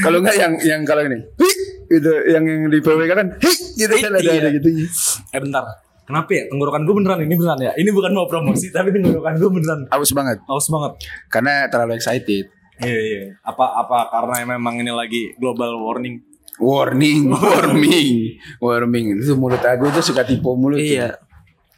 [0.00, 1.18] Kalau enggak yang yang kalau ini.
[1.36, 4.40] Hik, gitu yang yang di PWK kan hik gitu kan ada Iya.
[4.40, 4.86] ada gitunya.
[5.30, 5.64] Eh bentar.
[6.04, 6.44] Kenapa ya?
[6.46, 7.72] Tenggorokan gue beneran ini beneran ya.
[7.74, 9.80] Ini bukan mau promosi tapi tenggorokan gue beneran.
[9.88, 10.92] Aus banget Aus banget.
[11.28, 12.52] karena terlalu excited.
[12.76, 13.20] Iya iya.
[13.40, 16.20] Apa apa karena memang ini lagi global warning.
[16.54, 19.04] Warning, warming, warming.
[19.18, 20.78] Itu mulut aku tuh suka tipu mulut.
[20.78, 20.86] tuh.
[20.86, 21.18] Iya.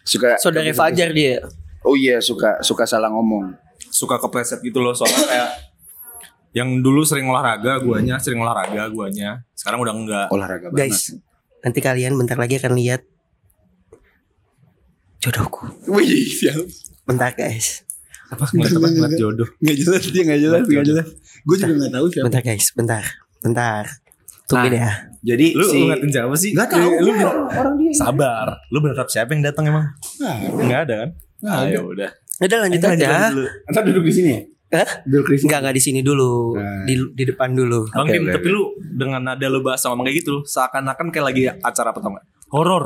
[0.03, 1.41] Suka Saudara Fajar dia.
[1.81, 3.55] Oh iya, suka suka salah ngomong.
[3.89, 5.51] Suka kepleset gitu loh soalnya kayak
[6.53, 10.89] yang dulu sering olahraga guanya sering olahraga guanya sekarang udah enggak Olahraga banget.
[10.89, 11.12] Guys,
[11.61, 13.05] nanti kalian bentar lagi akan lihat
[15.27, 15.67] jodohku.
[15.89, 16.62] Wih, siap.
[17.03, 17.83] Bentar guys.
[18.27, 21.07] apa ngeliat apa ngeliat jodoh Nggak jelas dia nggak jelas nggak jelas.
[21.43, 22.25] Gue juga nggak tahu siapa.
[22.27, 23.05] Bentar guys, bentar.
[23.39, 23.85] Bentar.
[24.47, 24.91] Tungguin ya.
[25.21, 26.83] Jadi lu si lu ngeliatin siapa sih Nggak tahu.
[26.83, 27.91] Eh, lu Orang- orang dia.
[27.93, 29.87] sabar lu berharap siapa yang datang emang
[30.59, 31.67] nggak ada kan Nggak ada.
[31.67, 33.07] Ayo udah Udah lanjut Lanjut, aja.
[33.09, 33.49] lanjut dulu.
[33.67, 34.41] Ntar duduk di sini ya.
[34.67, 34.91] Hah?
[35.03, 35.47] Duduk di sini.
[35.47, 36.33] Enggak enggak di sini dulu.
[36.53, 36.83] Nah.
[36.83, 37.81] Di di depan dulu.
[37.89, 41.25] Bang Oke, Dim, oke, tapi lu dengan nada lu bahasa ngomong kayak gitu, seakan-akan kayak
[41.25, 42.27] lagi acara apa tau gak?
[42.51, 42.85] Horor.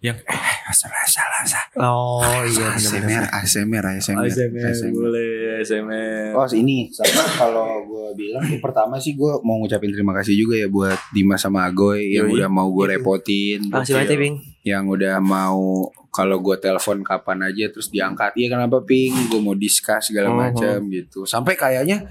[0.00, 1.84] Yang eh salah salah salah.
[1.84, 3.28] Oh iya benar-benar.
[3.36, 4.88] ASMR, ASMR, ASMR.
[4.90, 6.32] boleh ASMR.
[6.32, 10.66] Oh ini sama kalau gue bilang pertama sih gue mau ngucapin terima kasih juga ya
[10.66, 14.36] buat Dimas sama Agoy yang udah mau gue repotin, Makasih banget ya, Bing.
[14.62, 15.60] yang udah mau
[16.08, 20.34] kalau gue telepon kapan aja terus diangkat, iya kenapa ping, gue mau discuss segala Oh.
[20.34, 22.08] macam gitu, sampai kayaknya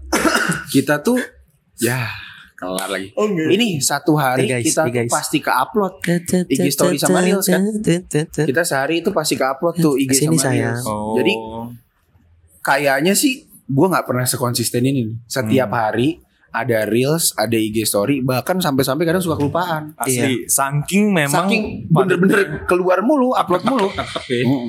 [0.72, 1.18] kita tuh
[1.76, 2.06] ya
[2.62, 3.08] kelar lagi.
[3.12, 3.48] Oh enggak.
[3.50, 5.10] Ini satu hari Nih, guys, kita guys.
[5.10, 5.92] pasti ke upload.
[6.46, 7.62] IG story sama Reels kan?
[8.22, 10.76] Kita sehari itu pasti ke upload tuh IG Ke sini, sama sayang.
[10.76, 10.86] Reels.
[10.86, 11.14] Oh.
[11.14, 11.32] Jadi
[12.60, 13.32] kayaknya sih
[13.64, 15.10] gue nggak pernah sekonsisten ini.
[15.26, 15.80] Setiap Hmm.
[15.80, 16.08] hari
[16.52, 19.96] ada reels, ada IG story, bahkan sampai-sampai kadang suka kelupaan.
[19.96, 23.88] asli saking memang Saking bener-bener keluar mulu, upload mulu.
[23.90, 24.44] tetep ya.
[24.44, 24.52] Mm.
[24.52, 24.68] Hmm,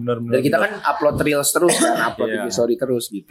[0.00, 0.70] bener, bener, Dan kita bener.
[0.70, 2.38] kan upload reels terus kan, upload Iya.
[2.40, 3.26] IG story terus gitu.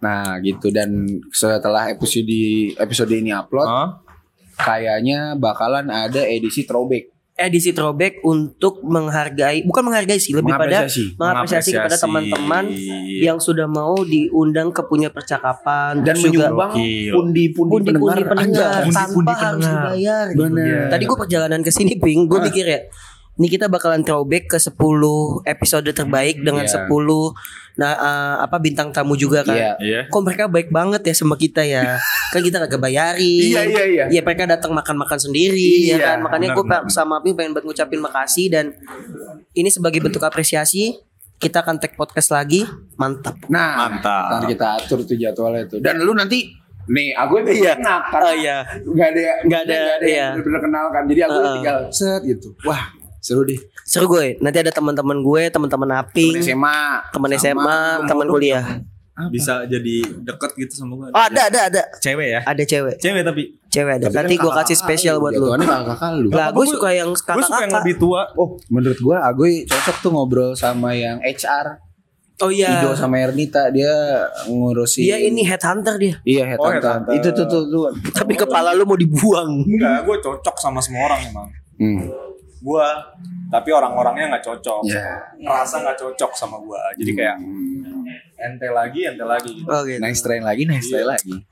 [0.00, 0.90] Nah gitu dan
[1.28, 2.26] setelah episode
[2.74, 3.88] episode ini upload, Hah?
[4.56, 7.10] kayaknya bakalan ada edisi throwback.
[7.34, 11.18] edisi throwback untuk menghargai bukan menghargai sih lebih pada Mengapresiasi.
[11.18, 12.64] mengapresiasi kepada teman-teman
[13.18, 16.54] yang sudah mau diundang ke punya percakapan Dan juga
[17.10, 17.90] pundi-pundi
[18.22, 18.86] pendengar, Anjay.
[18.86, 19.82] tanpa Pundi-pundi harus pendengar.
[19.82, 20.38] dibayar gitu.
[20.40, 20.86] Bener.
[20.88, 22.80] Tadi gue perjalanan ke sini ping, gue mikir ya.
[23.34, 24.78] Ini kita bakalan throwback ke 10
[25.44, 26.86] episode terbaik dengan Iya.
[26.86, 27.34] 10
[27.74, 29.58] nah eh, apa bintang tamu juga kan.
[29.58, 29.72] Iya.
[29.82, 30.00] Iya.
[30.06, 31.98] Kok mereka baik banget ya sama kita ya.
[32.30, 33.50] kan kita kagak bayarin.
[33.50, 34.04] Iya, iya, iya.
[34.10, 36.18] Ya mereka datang makan-makan sendiri ya Iya, kan.
[36.22, 38.70] Makanya gue sama Ping pengen buat ngucapin makasih dan
[39.52, 40.94] ini sebagai bentuk apresiasi
[41.38, 42.62] kita akan tag podcast lagi.
[42.94, 43.36] Mantap.
[43.50, 44.38] Nah, Mantap.
[44.38, 45.78] Nanti kita atur tuh jadwalnya tuh.
[45.82, 46.46] Dan lu nanti
[46.84, 47.74] nih aku itu Iya.
[47.80, 48.56] enak karena Oh iya.
[48.80, 50.16] nggak ada Nggak ada, nggak ada iya.
[50.16, 51.02] yang bener-bener kenal kan.
[51.10, 51.54] Jadi aku Heeh.
[51.58, 52.48] tinggal set gitu.
[52.62, 52.82] Wah,
[53.18, 53.60] seru deh.
[53.94, 54.34] Seru gue.
[54.42, 56.78] Nanti ada teman-teman gue, teman-teman Aping, Temen SMA,
[57.14, 58.82] teman SMA, teman kuliah.
[59.30, 61.06] Bisa jadi deket gitu sama gue.
[61.08, 61.82] Oh, ada ada ada.
[62.02, 62.40] Cewek ya.
[62.42, 62.98] Ada cewek.
[62.98, 63.42] Cewek tapi.
[63.70, 64.04] Cewek ada.
[64.04, 65.46] Tapi kan Nanti gue kakak kasih spesial buat lu.
[65.46, 66.28] Jatuhannya kakak kakak lu.
[66.34, 68.26] Lah, gue Gua- suka yang Gue suka yang lebih tua.
[68.34, 71.78] Oh, menurut gua Agoy cocok tuh ngobrol sama yang HR.
[72.42, 72.82] Oh iya.
[72.82, 73.94] Ido sama Ernita dia
[74.44, 76.18] ngurusin Dia ini headhunter dia.
[76.26, 76.82] Iya, Oh, headhunter.
[77.06, 77.12] headhunter.
[77.14, 77.82] Itu tuh tuh tuh.
[78.10, 79.62] Tapi kepala lu mau dibuang.
[79.62, 81.46] Enggak, gue cocok sama semua orang emang.
[81.78, 82.10] Hmm.
[82.64, 82.86] Gue,
[83.50, 84.88] tapi orang-orangnya nggak cocok.
[84.88, 85.20] Ya.
[85.38, 86.80] Rasa nggak cocok sama gue.
[86.96, 87.36] Jadi kayak
[88.40, 89.68] ente lagi, ente lagi gitu.
[89.68, 90.00] Oh gitu.
[90.00, 91.44] Next try lagi, next try lagi.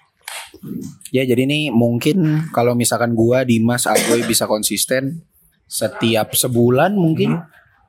[1.08, 2.16] Ya jadi nih mungkin
[2.50, 5.24] kalau misalkan gua Dimas Agoy bisa konsisten
[5.64, 7.40] setiap sebulan mungkin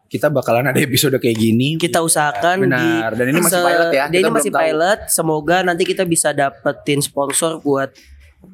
[0.08, 1.76] kita bakalan ada episode kayak gini.
[1.76, 3.12] Kita usahakan Benar.
[3.12, 4.62] di Dan ini masih se- pilot ya, kita ini masih tahu.
[4.62, 5.00] pilot.
[5.08, 7.92] Semoga nanti kita bisa dapetin sponsor buat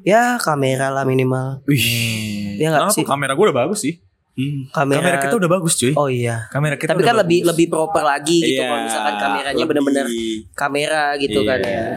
[0.02, 1.60] ya kamera lah minimal.
[1.66, 2.56] Wih.
[2.56, 2.96] Ya nggak Kenapa?
[2.96, 3.04] sih?
[3.04, 3.94] Kamera gue udah bagus sih.
[4.68, 5.92] Kamera, Kamera kita udah bagus cuy.
[5.94, 6.46] Oh iya.
[6.48, 7.48] Kamera kita Tapi udah kan lebih bagus.
[7.50, 10.06] lebih proper lagi gitu Iya, kalau misalkan kameranya lebih- bener-bener
[10.52, 11.70] kamera gitu kan Iya.
[11.70, 11.88] ya.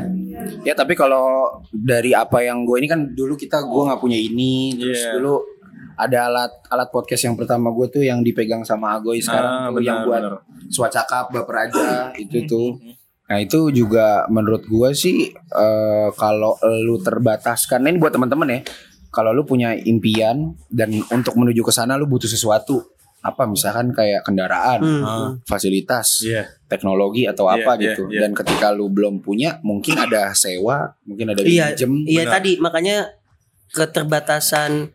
[0.63, 1.25] Ya tapi kalau
[1.69, 5.11] dari apa yang gue ini kan dulu kita gua nggak punya ini terus Iya.
[5.15, 5.39] dulu
[5.93, 9.73] ada alat alat podcast yang pertama gue tuh yang dipegang sama Agoy sekarang Ah, tuh
[9.75, 10.35] benar, yang buat benar.
[10.67, 11.85] suacakap baper aja
[12.19, 12.75] itu tuh.
[13.23, 18.59] Nah itu juga menurut gue sih eh, kalau lu terbataskan ini buat teman-teman ya.
[19.13, 22.81] Kalau lu punya impian dan untuk menuju ke sana lu butuh sesuatu
[23.21, 24.99] apa misalkan kayak kendaraan, Hmm.
[25.01, 25.29] Ah.
[25.45, 26.43] fasilitas, Iya.
[26.67, 28.03] teknologi atau Iya, apa iya, gitu.
[28.09, 28.19] iya.
[28.19, 32.03] Dan ketika lu belum punya, mungkin ada sewa, mungkin ada Iya, pinjem.
[32.03, 32.33] iya benar.
[32.35, 32.97] tadi makanya
[33.73, 34.91] keterbatasan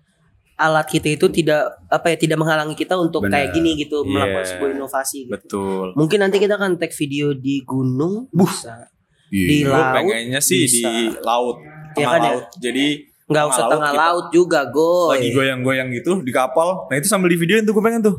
[0.58, 3.32] alat kita itu tidak apa ya tidak menghalangi kita untuk Benar.
[3.38, 4.10] kayak gini gitu Iya.
[4.10, 5.18] melakukan sebuah inovasi.
[5.24, 5.32] gitu.
[5.32, 5.86] Betul.
[5.94, 8.90] Mungkin nanti kita akan tag video di gunung, bisa
[9.26, 10.84] di Gue laut, pengennya sih bisa.
[10.84, 11.56] di laut.
[11.60, 12.28] Iya Tengah kan ya?
[12.28, 12.46] laut.
[12.58, 12.86] Jadi
[13.28, 15.20] nggak usah tengah kita laut juga, goy.
[15.20, 16.88] Lagi goyang-goyang gitu di kapal.
[16.88, 18.16] Nah itu sambil di videoin tuh gue pengen tuh.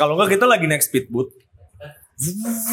[0.00, 1.28] Kalau enggak kita lagi naik speedboat.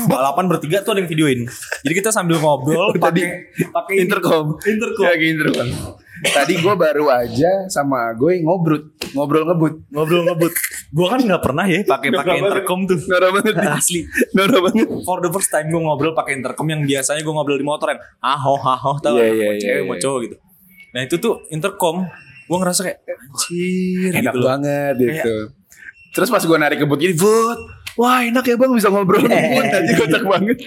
[0.09, 1.45] Balapan bertiga tuh ada yang videoin.
[1.85, 4.57] Jadi kita sambil ngobrol pakai pakai intercom.
[4.65, 5.05] Intercom.
[5.05, 5.67] Ya, intercom.
[6.25, 9.73] Tadi gue baru aja sama Agoy ngobrol, ngobrol ngebut.
[9.93, 10.53] Ngobrol ngebut.
[10.89, 12.97] Gue kan nggak pernah ya pakai pakai intercom tuh.
[13.05, 14.01] Norak banget Asli.
[14.33, 14.87] Norak banget.
[15.05, 18.01] For the first time gue ngobrol pakai intercom yang biasanya gue ngobrol di motor yang
[18.23, 19.85] aho aho tau Iya, iya, mau iya, cewek iya.
[19.85, 20.35] mau cowok gitu.
[20.95, 22.07] Nah itu tuh intercom
[22.41, 24.47] gue ngerasa kayak anjir Enak gitu loh.
[24.47, 25.35] banget gitu.
[26.11, 27.59] Terus pas gue narik kebut gini, Bud,
[27.95, 30.57] wah enak ya bang bisa ngobrol ngebut aja kocak banget.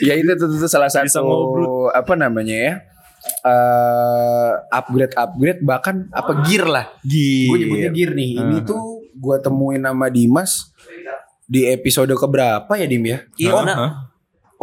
[0.00, 1.88] ya itu tuh, tuh, tuh salah satu Bisa ngobrol.
[1.90, 2.74] apa namanya ya?
[3.24, 7.48] eh upgrade upgrade bahkan apa gear lah Gear.
[7.48, 8.66] gue nyebutnya gear nih ini Hmm.
[8.66, 10.74] tuh gue temuin nama Dimas
[11.42, 13.90] di episode keberapa ya Dim ya Iya, Hah?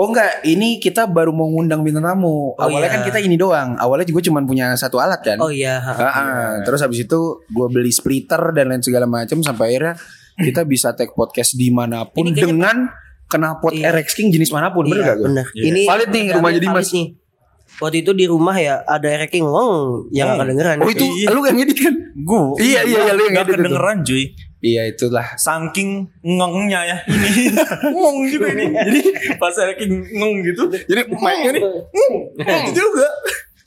[0.02, 2.52] Oh enggak, ini kita baru mau ngundang bintang tamu.
[2.52, 2.96] Oh, Awalnya iya.
[2.98, 3.78] kan kita ini doang.
[3.78, 5.38] Awalnya juga cuma punya satu alat kan.
[5.38, 5.78] Oh iya.
[5.78, 5.94] ha.
[5.94, 6.50] Ah, ah.
[6.66, 9.94] Terus habis itu gue beli splitter dan lain segala macam sampai akhirnya
[10.34, 12.90] kita bisa take podcast di mana pun Ini dengan
[13.30, 13.94] knalpot Iya.
[13.94, 15.26] RX King jenis mana pun, bener Iya, gak gue?
[15.30, 15.46] bener.
[15.54, 15.64] Iya.
[15.70, 16.90] Ini Valid nih, rumahnya Dimas.
[16.90, 17.08] nih.
[17.78, 19.72] Waktu itu di rumah ya ada ranking wong
[20.10, 20.42] yang Hmm.
[20.42, 20.78] kedengeran.
[20.82, 21.30] Oh itu Iya.
[21.30, 21.94] lu yang ngedit kan?
[22.18, 23.62] Gue Iya, iya, iya, lu yang Gak edit itu.
[23.62, 24.24] kedengeran cuy
[24.62, 25.26] Iya itulah.
[25.42, 27.50] Saking ngengnya ya Ini
[27.98, 29.02] Ngong juga ini Jadi
[29.42, 29.90] pas saking
[30.22, 31.64] ngong gitu Jadi mic-nya nih
[32.46, 33.10] Ngong juga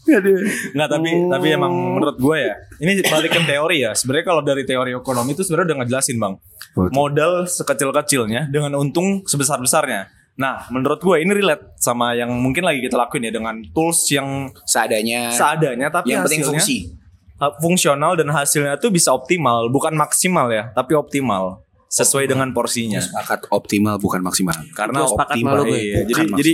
[0.04, 0.36] Aduh.
[0.76, 4.68] Nggak tapi tapi emang menurut gue ya ini balik ke teori ya sebenarnya kalau dari
[4.68, 6.34] teori ekonomi itu sebenarnya udah ngejelasin bang
[6.76, 6.88] Betul.
[6.92, 12.68] modal sekecil kecilnya dengan untung sebesar besarnya nah menurut gue ini relate sama yang mungkin
[12.68, 15.32] lagi kita lakuin ya dengan tools yang Seadanya.
[15.32, 16.92] seadanya tapi yang penting fungsi.
[17.38, 22.98] Uh, fungsional dan hasilnya tuh bisa optimal bukan maksimal ya tapi optimal sesuai dengan porsinya
[22.98, 24.54] Sepakat optimal bukan maksimal.
[24.74, 25.78] karena optimal gue.
[25.78, 25.98] iya.
[26.02, 26.52] jadi Bukan jadi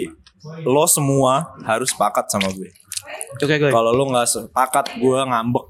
[0.68, 2.68] lo semua harus sepakat sama gue
[3.40, 3.70] Oke gue.
[3.72, 5.64] kalau lo nggak sepakat gue ngambek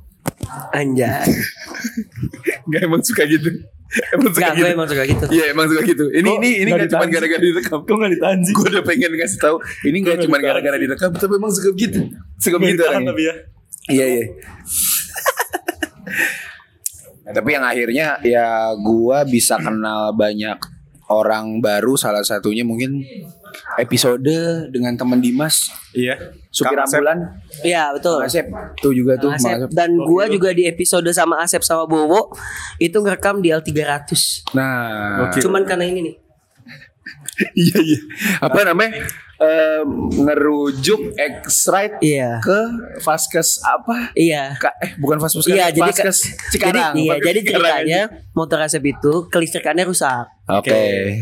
[0.74, 1.30] Anjay.
[2.70, 3.46] Gak emang suka gitu.
[4.14, 5.24] Emang suka Enggak, gue emang suka gitu.
[5.30, 6.04] Iya emang suka gitu.
[6.10, 7.78] Ini Kok ini ini nggak gak cuma gara-gara direkam.
[7.86, 8.52] Kok nggak ditahan sih?
[8.54, 9.56] Gue udah pengen ngasih tahu.
[9.86, 12.00] Ini gak nggak cuma gara-gara direkam, tapi emang suka gitu.
[12.38, 13.14] Suka Ditahan orangnya.
[13.14, 13.34] ya
[13.90, 14.24] Iya iya.
[17.36, 20.58] Tapi yang akhirnya ya gua bisa kenal banyak
[21.10, 23.02] orang baru salah satunya mungkin
[23.78, 24.30] episode
[24.70, 26.14] dengan teman Dimas Iya.
[26.54, 27.18] supir ambulan
[27.66, 28.22] Iya betul.
[28.22, 28.46] Asep
[28.78, 29.70] tuh juga tuh Asep.
[29.74, 32.30] Dan gua juga di episode sama Asep sama Bowo
[32.78, 34.10] itu ngerekam di L300.
[34.54, 36.14] Nah, Cuman karena ini nih.
[37.56, 38.00] Iya iya.
[38.40, 38.92] Apa namanya?
[39.40, 39.80] Eh,
[40.20, 42.44] ngerujuk X-Ride Iya.
[42.44, 42.60] ke
[43.00, 44.12] Vaskes apa?
[44.12, 44.52] Iya.
[44.60, 46.18] Ka, eh bukan Vaskes Iya, jadi Vaskes
[46.52, 46.92] Cikarang.
[46.92, 48.00] Jadi, iya, Vaskes jadi ceritanya
[48.36, 50.28] motor Asep itu kelistrikannya rusak.
[50.44, 51.16] Oke.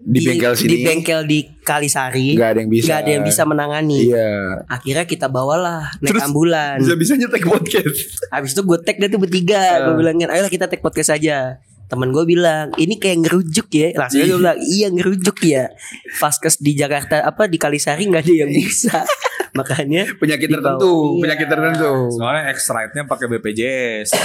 [0.00, 2.32] Di, bengkel sini Di bengkel di Kalisari.
[2.32, 2.84] Nggak ada yang bisa.
[2.88, 3.98] nggak ada yang bisa menangani.
[4.08, 4.64] Iya.
[4.64, 6.80] Akhirnya kita bawalah naik Terus ambulan.
[6.80, 8.24] Bisa-bisanya take podcast.
[8.32, 9.60] Habis itu gue tag dia tuh bertiga.
[9.60, 9.78] Eh.
[9.84, 11.60] Gue bilangin, ayolah kita tag podcast aja.
[11.90, 13.90] Temen gue bilang, ini kayak ngerujuk ya.
[13.92, 15.74] Langsung gue bilang, iya ngerujuk ya.
[16.16, 19.02] Vaskes di Jakarta apa di Kalisari nggak ada yang bisa.
[19.58, 20.78] Makanya Penyakit dibawa.
[20.78, 21.20] tertentu, Iya.
[21.20, 21.90] penyakit tertentu.
[22.14, 24.08] Soalnya X-Ride-nya pakai BPJS.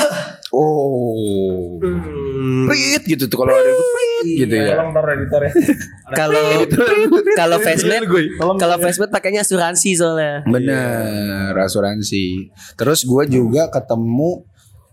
[0.55, 1.75] Oh.
[1.83, 2.63] Hmm.
[2.63, 4.77] Prit gitu tuh kalau ada prit gitu ya.
[4.77, 5.51] taruh editornya.
[6.15, 6.39] Kalau
[7.41, 8.23] kalau Facebook Gue.
[8.55, 10.45] kalau Facebook pakainya asuransi soalnya.
[10.45, 12.53] Bener, asuransi.
[12.73, 14.45] Terus gue juga ketemu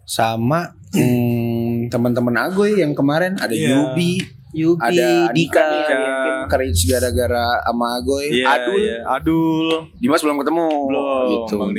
[0.05, 3.73] sama hmm, teman-teman Agoy yang kemarin ada Iya.
[3.79, 4.21] Yubi,
[4.53, 5.65] Yubi, ada Dika.
[5.65, 6.01] Dika,
[6.51, 8.77] courage gara-gara sama Agoy, Iya, Adul.
[8.77, 8.97] iya.
[9.09, 9.67] Adul.
[9.97, 10.69] Dimas belum ketemu.
[10.91, 11.55] Belum, gitu.
[11.57, 11.71] Bang.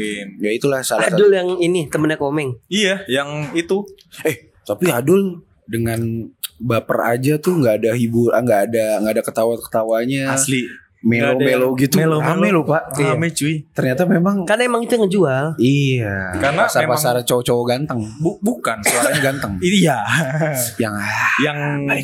[0.42, 2.58] Ya itulah salah Adul yang ini temennya Komeng.
[2.68, 3.86] Iya, yang itu.
[4.10, 4.26] satu.
[4.26, 6.00] Eh, tapi Adul dengan
[6.58, 10.32] baper aja tuh nggak ada hibur, nggak ada nggak ada ketawa-ketawanya.
[10.34, 10.66] Asli.
[11.04, 12.00] Melo melo gitu.
[12.00, 12.64] Melo, Rame melo.
[12.64, 12.96] Pak.
[12.96, 13.68] Rame cuy.
[13.70, 15.46] Ternyata memang Karena emang itu yang ngejual.
[15.60, 16.16] Iya.
[16.40, 18.00] Karena pasar-pasar cowok-cowok ganteng.
[18.18, 19.54] Bu- bukan Suaranya ganteng.
[19.84, 20.00] Iya.
[20.84, 21.58] Yang ah, yang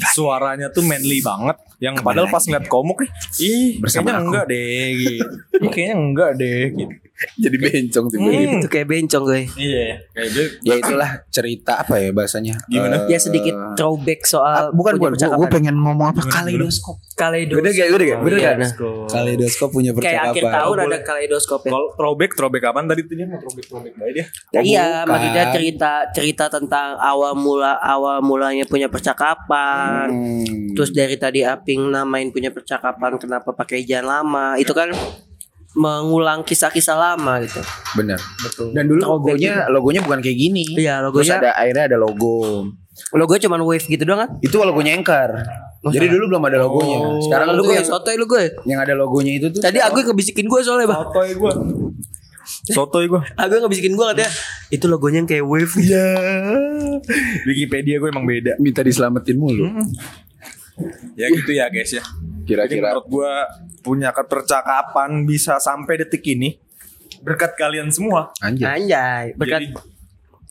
[0.05, 1.55] suaranya tuh manly banget.
[1.79, 4.27] Yang padahal pas ngeliat komuk nih, ih Bersama kayaknya aku.
[4.27, 5.25] enggak deh gitu.
[5.55, 6.93] Ih kayaknya enggak deh gitu.
[7.43, 8.31] jadi bencong tiba-tiba.
[8.41, 8.59] Hmm.
[8.59, 9.41] Itu kayak bencong gue.
[9.53, 10.29] Iya, kayak
[10.61, 12.55] Ya itulah cerita apa ya bahasanya?
[12.65, 13.03] Gimana?
[13.03, 15.49] Eh, Ya sedikit throwback soal ah, bukan bukan gue percakapan.
[15.49, 16.95] pengen ngomong apa kaleidoskop.
[17.13, 17.59] kaleidoskop.
[17.59, 17.87] Bener gak?
[17.89, 18.19] Bener gak?
[18.21, 18.71] Bener Iya, gak?
[19.09, 20.53] Kaleidoskop punya Kayak akhir percakapan.
[20.55, 21.71] tahun ada kaleidoskop ya.
[21.71, 24.25] Kalau throwback, throwback kapan tadi tuh dia mau throwback throwback baik dia.
[24.49, 25.07] Oh, iya, bukan.
[25.09, 30.07] maksudnya cerita cerita tentang awal mula awal mulanya punya percakapan.
[30.07, 30.71] Hmm.
[30.71, 34.55] Terus dari tadi Aping namain punya percakapan kenapa pakai jalan lama.
[34.55, 34.89] Itu kan
[35.77, 37.61] mengulang kisah-kisah lama gitu.
[37.93, 38.17] bener.
[38.41, 38.73] Betul.
[38.73, 40.63] Dan dulu Throwback logonya logonya bukan kayak gini.
[40.73, 42.37] Iya, Terus logonya ada akhirnya ada logo.
[43.15, 44.29] logo cuman wave gitu doang kan?
[44.41, 45.29] Itu logonya Anchor.
[45.79, 46.97] Oh, Jadi dulu belum ada logonya.
[46.99, 47.23] Oh.
[47.23, 48.51] Sekarang lu gue yang, sotoy lu gue.
[48.67, 49.63] yang ada logonya itu tuh.
[49.63, 51.07] Tadi aku ngebisikin gue soalnya, Bang.
[51.07, 51.53] Sotoy gua.
[52.67, 53.21] Sotoy gua.
[53.39, 54.31] Aku ngebisikin gue katanya
[54.73, 55.71] itu logonya yang kayak wave.
[55.79, 56.05] Iya.
[57.47, 58.59] Wikipedia gue emang beda.
[58.59, 59.71] Minta diselamatin mulu.
[61.13, 62.01] Ya gitu ya guys ya.
[62.01, 62.89] Jadi Kira-kira.
[62.89, 63.31] menurut gua
[63.79, 66.57] punya kepercakapan bisa sampai detik ini
[67.19, 68.29] berkat kalian semua.
[68.39, 68.65] Anjir.
[68.65, 69.65] Anjay, berkat Jadi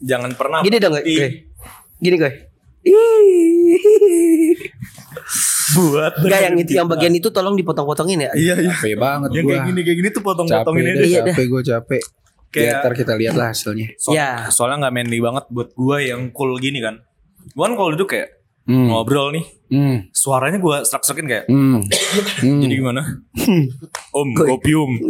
[0.00, 1.28] jangan pernah Gini dong, gue.
[1.98, 2.32] Gini gue.
[5.70, 8.30] Buat Enggak yang itu yang bagian itu tolong dipotong-potongin ya.
[8.32, 8.72] Iya iya.
[8.74, 9.50] Capek banget Yang gua.
[9.50, 12.02] kayak gini kayak gini tuh potong-potongin deh, Iya capek gue capek.
[12.48, 13.86] Kayak- Ya, ntar kita lihat lah hasilnya.
[13.98, 14.48] So- Ya.
[14.48, 17.04] Soalnya nggak manly banget buat gua yang cool gini kan.
[17.52, 18.88] Gua kan kalau duduk kayak Hmm.
[18.88, 20.08] ngobrol nih, Hmm.
[20.16, 21.84] suaranya gua serak-serakin kayak Hmm.
[22.44, 22.60] Hmm.
[22.64, 23.04] jadi gimana?
[24.16, 24.96] om, kopium.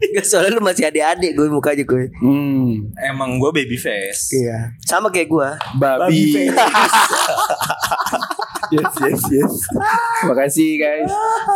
[0.00, 2.08] Enggak soalnya lu masih adik-adik gue mukanya gue.
[2.18, 2.88] Hmm.
[2.96, 4.32] Emang gua baby face.
[4.32, 4.72] Iya.
[4.86, 5.48] Sama kayak gue.
[5.76, 6.48] Babi.
[8.74, 9.52] yes, yes, yes.
[10.22, 11.10] Terima kasih guys.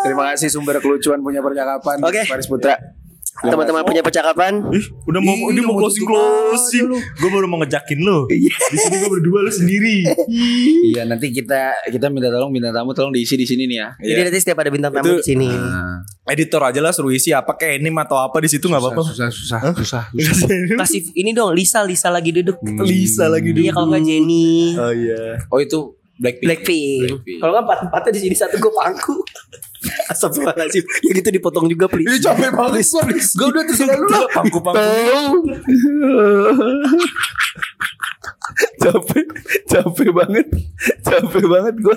[0.04, 2.02] Terima kasih sumber kelucuan punya percakapan.
[2.04, 2.22] Oke.
[2.28, 2.76] Paris Putra.
[3.34, 4.62] Teman-teman punya percakapan.
[4.70, 6.86] Ih, udah mau Ih, dia udah mau closing closing.
[6.94, 8.30] Gue baru mau ngejakin lo.
[8.30, 8.54] Iya.
[8.54, 10.06] Di sini gue berdua lu sendiri.
[10.94, 13.88] Iya nanti kita kita minta tolong bintang tamu tolong diisi di sini nih ya.
[13.98, 15.50] Jadi nanti setiap ada bintang tamu di sini.
[15.50, 19.02] Nah, Editor aja lah suruh isi apa kayak anime atau apa di situ nggak apa-apa.
[19.02, 20.52] susah, susah, susah, susah.
[20.80, 22.62] Kasih ini dong Lisa Lisa lagi duduk.
[22.86, 23.66] Lisa lagi dulu.
[23.66, 24.78] Iya kalau nggak Jenny.
[24.78, 25.42] Oh iya.
[25.50, 26.46] Oh itu Blackpink.
[26.46, 27.10] Blackpink.
[27.10, 27.38] Blackpink.
[27.42, 29.18] Kalau nggak empat-empatnya di sini satu gue pangku.
[30.14, 30.84] Astagfirullahaladzim.
[31.02, 32.06] Ya gitu dipotong juga please.
[32.06, 32.86] Ini capek banget
[33.34, 34.30] Gue udah terserah lu lah.
[34.30, 34.78] Pangku-pangku.
[38.84, 39.26] capek,
[39.66, 40.46] capek banget,
[41.02, 41.96] capek banget gue.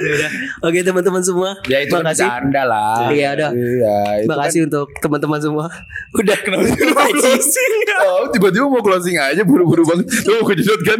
[0.65, 1.53] Oke teman-teman semua.
[1.69, 2.25] Ya itu kan makasih.
[2.25, 3.09] bercanda lah.
[3.13, 3.49] Iya, udah.
[3.53, 5.65] Iya, itu Makasih untuk teman-teman semua.
[6.17, 7.73] Udah Kenapa closing?
[7.85, 10.09] Kan, oh, tiba-tiba mau closing aja buru-buru banget.
[10.25, 10.99] Lu mau kejedot kan?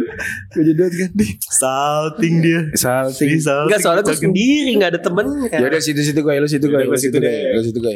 [0.54, 1.10] Kejedot kan?
[1.42, 2.60] Salting dia.
[2.78, 3.28] Salting.
[3.34, 3.66] Di salting.
[3.72, 5.58] Enggak soalnya gue sendiri nggak ada temennya.
[5.58, 7.56] Ya udah situ-situ gue, lu situ gue, Yaudah, lu gua situ deh.
[7.58, 7.94] lu situ gue.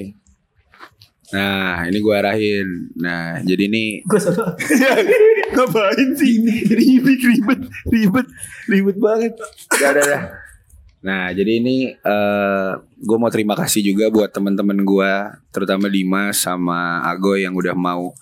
[1.32, 2.68] Nah, ini gue arahin.
[3.00, 4.52] Nah, jadi ini Gue soalnya
[5.56, 8.28] ngapain sih ini ribet ribet ribet
[8.68, 9.32] ribet banget.
[9.72, 10.22] Udah, udah, udah.
[11.02, 15.12] Nah, jadi ini eh gue mau terima kasih juga buat teman-teman gue,
[15.50, 18.12] terutama Dimas sama Agoy yang udah mau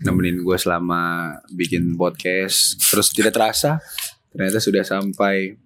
[0.00, 2.76] nemenin gue selama bikin podcast.
[2.92, 3.80] Terus tidak terasa
[4.30, 5.56] ternyata sudah sampai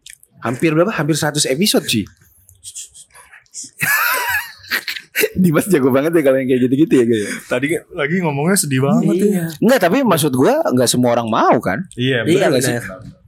[0.41, 0.95] hampir berapa?
[0.95, 2.07] Hampir 100 episode sih.
[5.39, 7.27] Dimas jago banget ya kalau yang kayak gitu-gitu ya guys.
[7.47, 9.47] Tadi lagi ngomongnya sedih banget ya.
[9.59, 11.79] Enggak, tapi maksud gue nggak semua orang mau kan?
[11.95, 12.75] Iya, Iya bener gak sih?
[12.75, 13.23] benar.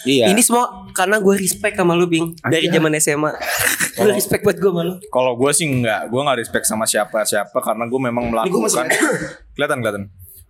[0.00, 0.32] Iya.
[0.32, 2.78] Ini semua karena gue respect sama lu Bing dari Aja.
[2.78, 3.30] zaman SMA.
[3.92, 4.96] Gue respect buat gue malu.
[5.04, 8.86] Kalau gue sih enggak, gue nggak respect sama siapa-siapa karena gue memang melakukan.
[9.52, 10.04] kelihatan kelihatan.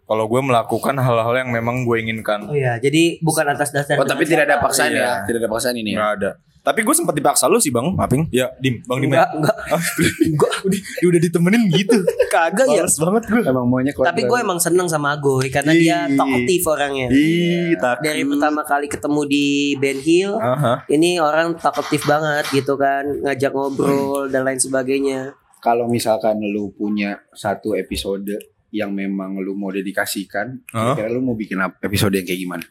[0.05, 3.95] Kalau gue melakukan hal-hal yang memang gue inginkan, Oh iya, jadi bukan atas dasar.
[3.95, 5.03] Oh, tapi tidak ada paksaan Iya.
[5.03, 5.13] ya.
[5.23, 5.97] Tidak ada paksaan ini ya.
[5.97, 6.31] nggak ada.
[6.61, 8.29] Tapi gue sempat dipaksa lu sih bang, Maping.
[8.29, 9.09] Ya, dim, bang dim.
[9.11, 9.57] Enggak, enggak.
[10.41, 11.97] gue udah, udah ditemenin gitu.
[12.29, 12.85] Kagak ya.
[12.85, 13.43] Males banget gue.
[13.49, 17.09] Emang maunya Tapi gue emang seneng sama Agoy karena dia talkative orangnya.
[17.09, 18.05] Ih, takut.
[18.05, 19.47] Dari pertama kali ketemu di
[19.81, 20.85] Ben Hill, Aha.
[20.93, 25.33] ini orang talkative banget gitu kan, ngajak ngobrol dan lain sebagainya.
[25.61, 28.33] kalau misalkan lu punya satu episode
[28.73, 30.97] yang memang lu mau dedikasikan, Hah?
[30.97, 32.65] kira lu mau bikin episode yang kayak gimana?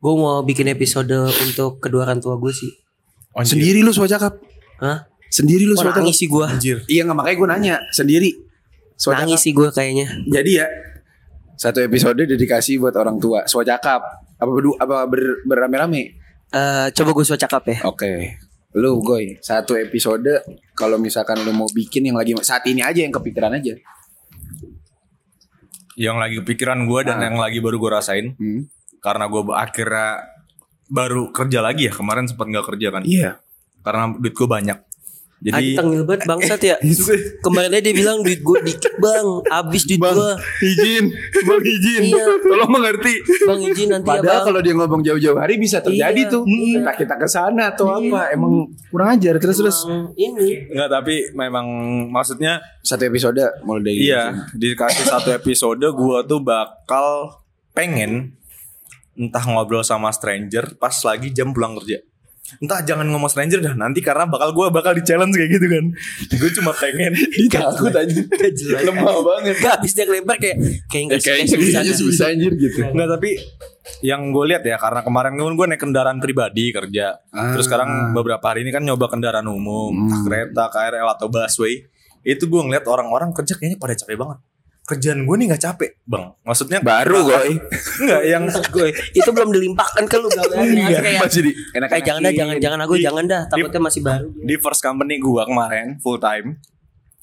[0.00, 2.72] Gue mau bikin episode untuk kedua orang tua gue sih.
[3.36, 3.60] Anjir.
[3.60, 4.40] Sendiri lu swacakap.
[4.80, 5.04] Hah?
[5.28, 6.00] Sendiri lu swacakap.
[6.00, 6.46] nangis sih gue.
[6.48, 6.76] Anjir.
[6.88, 8.32] Iya nggak makanya gue nanya sendiri.
[8.96, 10.08] Nangis sih gue kayaknya.
[10.24, 10.66] Jadi ya
[11.60, 13.44] satu episode dedikasi buat orang tua.
[13.44, 14.00] Swacakap.
[14.40, 16.16] Apa berdua apa ber, berame-rame?
[16.48, 17.84] Eh, coba gue cakap ya.
[17.84, 18.40] Oke.
[18.72, 20.30] Lu goy satu episode
[20.72, 23.76] kalau misalkan lu mau bikin yang lagi saat ini aja yang kepikiran aja.
[26.00, 27.24] Yang lagi kepikiran gue dan Ah.
[27.28, 28.32] yang lagi baru gue rasain.
[28.40, 28.64] Hmm.
[29.00, 30.08] Karena gue akhirnya
[30.86, 31.92] baru kerja lagi ya.
[31.92, 33.02] Kemarin sempat nggak kerja kan.
[33.02, 33.40] Iya.
[33.80, 34.78] Karena duit gue banyak.
[35.40, 36.76] Jadi Jadi tengil banget bangsat ya.
[37.48, 40.32] Kemarin aja dia bilang duit gue dikit bang, habis duit gue.
[40.60, 41.08] izin,
[41.40, 42.02] bang izin.
[42.12, 42.24] Iya.
[42.44, 43.14] Tolong mengerti.
[43.48, 44.44] Bang izin nanti ya Padahal bang.
[44.44, 46.44] kalau dia ngomong jauh-jauh hari bisa terjadi Iya, tuh.
[46.44, 46.84] iya.
[46.84, 48.12] Entah kita ke sana atau Iya.
[48.12, 48.20] apa.
[48.36, 48.52] Emang
[48.92, 49.78] kurang ajar terus terus.
[49.88, 51.66] Emang ini Enggak tapi memang
[52.06, 57.32] maksudnya Satu episode mulai dari iya dikasih satu episode gue tuh bakal
[57.72, 58.36] pengen
[59.20, 62.00] entah ngobrol sama stranger pas lagi jam pulang kerja.
[62.58, 65.84] Entah jangan ngomong stranger dah nanti karena bakal gue bakal di challenge kayak gitu kan.
[66.34, 67.14] Gue cuma pengen
[67.54, 68.16] takut aja.
[68.90, 69.54] Lemah banget.
[69.62, 70.58] Gak habis dia kelempar kayak
[70.90, 72.82] kayak nggak Kayaknya sih, bisa bisa susah anjir gitu.
[72.90, 73.38] Enggak tapi
[74.02, 77.22] yang gue lihat ya karena kemarin kan gue naik kendaraan pribadi kerja.
[77.30, 77.54] Ah.
[77.54, 80.26] Terus sekarang beberapa hari ini kan nyoba kendaraan umum, Hmm.
[80.26, 81.86] kereta, KRL atau busway.
[82.26, 84.38] Itu gue ngeliat orang-orang kerja kayaknya pada capek banget.
[84.90, 86.24] Kerjaan gue nih nggak capek, bang.
[86.42, 87.54] Maksudnya Baru goy.
[88.00, 88.42] Enggak yang
[88.74, 92.32] gue itu belum dilimpahkan ke lu gaweannya Iya, kayak Masih di enak kayak jangan dah
[92.32, 93.42] jangan jangan aku Di- jangan dah.
[93.46, 94.26] takutnya masih baru.
[94.34, 96.58] di first company gue kemarin full time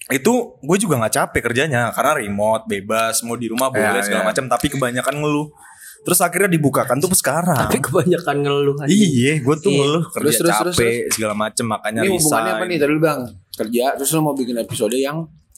[0.07, 1.91] itu gue juga nggak capek kerjanya.
[1.91, 4.28] Karena remote bebas mau di rumah boleh Ya, segala ya.
[4.32, 4.47] macam.
[4.47, 5.51] Tapi kebanyakan ngeluh.
[5.99, 7.68] Terus akhirnya dibukakan tuh sekarang.
[7.68, 8.88] Tapi kebanyakan ngeluh aja.
[8.88, 9.78] Iya gue tuh Iya.
[9.78, 12.78] ngeluh kerja Terus, terus, capek terus, segala macam makanya Ini hubungannya apa nih?
[12.80, 13.20] Tadi lu bang?
[13.51, 15.18] Kerja terus lu mau bikin episode yang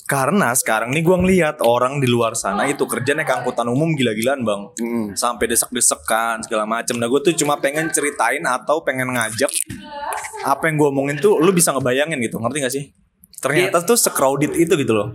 [0.10, 4.42] karena sekarang nih gue ngelihat orang di luar sana itu kerja naik angkutan umum gila-gilaan
[4.42, 5.14] bang Mm.
[5.14, 6.98] sampai desek-desekan segala macam.
[6.98, 9.54] Nah gue tuh cuma pengen ceritain atau pengen ngajak
[10.42, 12.84] apa yang gue omongin tuh lu bisa ngebayangin gitu ngerti gak sih?
[13.38, 15.14] Ternyata tuh secrowded itu gitu loh.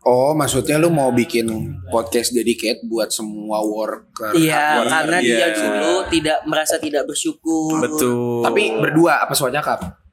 [0.00, 1.48] Oh, maksudnya lu mau bikin
[1.88, 4.32] podcast dedicate buat semua worker.
[4.34, 5.26] iya karena Iya.
[5.26, 8.44] dia dulu tidak merasa tidak bersyukur Betul.
[8.44, 9.80] Tapi berdua apa swacakap?
[9.80, 10.03] Sa-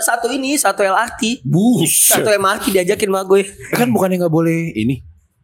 [0.00, 2.08] satu ini satu LRT Bus.
[2.08, 4.98] satu MRT diajakin sama gue Kan bukannya nggak boleh ini?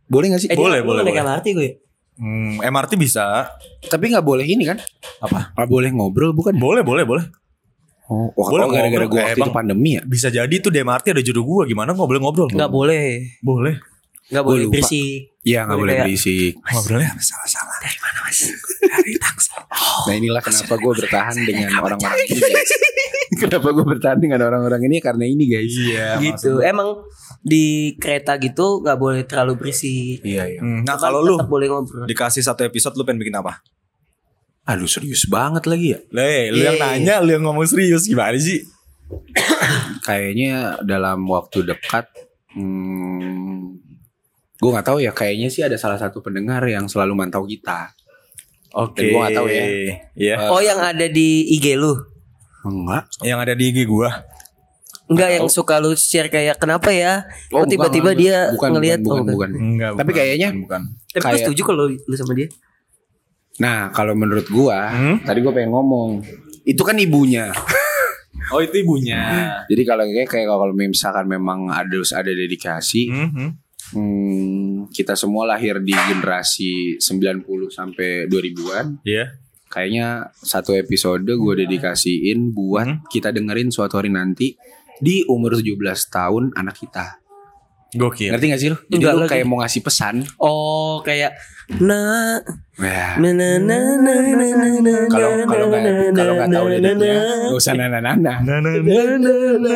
[0.04, 0.48] Boleh nggak sih?
[0.48, 1.14] eh, Boleh, boleh, boleh.
[1.16, 1.70] MRT gue
[2.14, 3.46] Hmm, MRT bisa.
[3.80, 4.74] Tapi nggak boleh ini kan?
[5.20, 5.54] Apa?
[5.54, 6.50] Nggak boleh ngobrol bukan?
[6.52, 7.22] Boleh, boleh, boleh.
[8.10, 9.54] Oh, wah, Boleh oh, gara-gara gue Eh, waktu itu Bang.
[9.54, 10.02] pandemi ya.
[10.02, 12.48] Bisa jadi tuh di MRT ada juru gue gimana nggak boleh ngobrol?
[12.50, 13.78] nggak boleh Boleh.
[14.28, 14.74] Nggak Gua boleh lupa.
[14.76, 16.52] berisik Iya nggak Boleh boleh berisik.
[16.60, 17.76] Ngobrolnya salah-salah.
[17.80, 18.38] dari mana mas
[20.06, 22.70] Nah inilah kenapa gue bertahan dengan orang-orang ini guys.
[23.42, 25.72] kenapa gue bertahan dengan orang-orang ini karena ini guys.
[25.72, 26.08] Iya.
[26.18, 27.00] gitu emang
[27.40, 27.64] di
[27.94, 30.60] kereta gitu nggak boleh terlalu berisik Iya iya.
[30.60, 33.64] Hmm, Nah Cuman kalau lu boleh ngobrol dikasih satu episode lu pengen bikin apa?
[34.66, 36.00] Aduh serius banget lagi ya.
[36.10, 36.82] Le, lu yang Eh.
[37.00, 38.60] nanya, lu yang ngomong serius gimana sih?
[40.04, 40.52] Kayaknya
[40.82, 42.04] dalam waktu dekat,
[42.52, 43.80] hmm,
[44.58, 45.10] gue nggak tahu ya.
[45.10, 47.94] Kayaknya sih ada salah satu pendengar yang selalu mantau kita.
[48.74, 49.00] Oke.
[49.00, 49.64] Dan gua nggak tahu ya.
[50.12, 50.34] Iya.
[50.50, 51.96] oh yang ada di IG lu
[52.60, 53.08] Enggak.
[53.22, 54.10] Yang ada di IG gua.
[55.08, 57.24] Enggak yang suka lu share kayak kenapa ya?
[57.48, 59.50] Oh, Kok tiba-tiba bukan, dia bukan, ngelihat bukan, oh, bukan, bukan.
[59.56, 59.90] Enggak.
[59.96, 60.82] Tapi kayaknya- bukan.
[61.08, 62.48] Tapi gue Kayak- setuju kalau lu sama dia.
[63.58, 65.16] Nah kalau menurut gua, Hmm?
[65.24, 66.20] tadi gue pengen ngomong,
[66.62, 67.48] itu kan ibunya.
[68.48, 69.20] Oh itu ibunya.
[69.68, 73.48] Jadi kalau kayak kayak kalau misalkan memang harus ada dedikasi, Mhm.
[73.94, 79.04] Hmm, kita semua lahir di generasi 90 sampai 2000-an.
[79.04, 79.38] Iya.
[79.68, 84.56] Kayaknya satu episode gue dedikasiin buat kita dengerin suatu hari nanti
[84.98, 85.76] di umur 17
[86.08, 87.27] tahun anak kita.
[87.90, 88.28] Gokil.
[88.30, 88.76] Ngerti gak sih lu?
[88.84, 89.30] Jadi Enggak lu lagi.
[89.32, 90.14] kayak mau ngasih pesan.
[90.36, 91.32] Oh kayak
[91.78, 92.40] nah
[92.78, 93.18] Ya.
[93.18, 96.64] na na na na na na na Kalau na, kalau nggak na, kalau nggak tahu
[96.64, 98.14] na, liriknya, na, nggak usah nana nana.
[98.14, 99.72] na, na, na, na, na,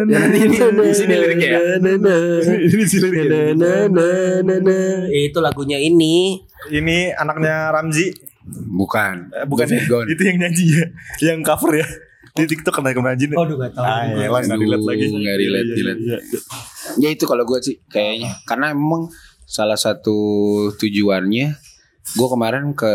[0.08, 1.60] nanti ini di sini liriknya ya.
[1.76, 3.08] na, na, Ini sih na,
[3.52, 4.06] na, na,
[4.40, 4.76] na, na.
[5.06, 6.40] Eh, Itu lagunya ini.
[6.66, 8.08] Ini anaknya Ramzi.
[8.48, 9.36] Bukan.
[9.36, 9.66] Eh, bukan.
[10.08, 10.84] Itu yang nyanyi ya.
[11.22, 11.86] Yang cover ya.
[12.30, 13.18] Di TikTok kena kemarin.
[13.32, 13.82] Aduh gak tahu.
[13.82, 15.04] Ah, ya lah, nggak Aduh, relate lagi.
[15.08, 16.00] nggak relate, Iya, iya, relate.
[16.00, 16.40] iya, iya.
[16.98, 18.30] Ya itu kalau gue sih kayaknya.
[18.44, 19.10] Karena emang
[19.44, 20.18] salah satu
[20.74, 21.46] tujuannya
[22.10, 22.92] gue kemarin ke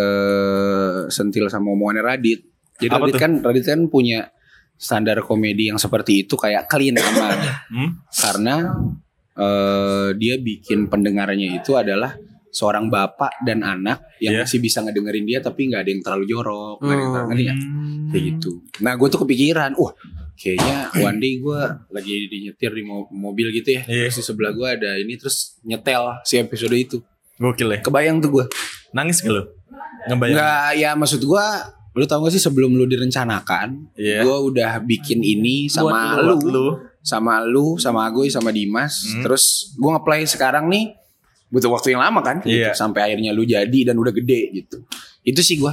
[1.07, 2.41] sentil sama omongannya Radit.
[2.75, 3.21] Jadi Apa Radit tuh?
[3.21, 4.19] kan Radit kan punya
[4.75, 7.37] standar komedi yang seperti itu kayak clean aman.
[7.71, 7.89] Hmm?
[8.11, 8.55] Karena
[9.35, 12.15] eh, dia bikin pendengarnya itu adalah
[12.55, 14.41] seorang bapak dan anak yang Iya.
[14.41, 17.29] masih bisa ngedengerin dia tapi nggak ada yang terlalu jorok, nggak ada yang terlalu Hmm.
[17.29, 17.59] ngerti nggak?
[18.05, 18.51] kayak gitu.
[18.79, 19.91] Nah gue tuh kepikiran, wah
[20.33, 24.07] kayaknya one day gue lagi di nyetir di mo- mobil gitu ya, Iya.
[24.07, 26.97] terus di sebelah gue ada ini terus nyetel si episode itu,
[27.35, 27.79] Gokil ya.
[27.81, 28.45] kebayang tuh gue.
[28.89, 29.43] Nangis gak lu?
[30.07, 30.33] Ngebayang.
[30.33, 31.45] Nggak, ya maksud gue,
[31.91, 34.23] lu tau gak sih sebelum lu direncanakan, Iya.
[34.23, 36.67] gue udah bikin ini sama Buat lu, lu.
[37.01, 39.21] sama lu, sama Agoy, sama Dimas, Hmm.
[39.21, 39.43] terus
[39.73, 40.95] gue ngeplay sekarang nih
[41.55, 42.75] butuh waktu yang lama kan, gitu, Iya.
[42.75, 44.83] sampai akhirnya lu jadi dan udah gede gitu.
[45.23, 45.71] Itu sih gue,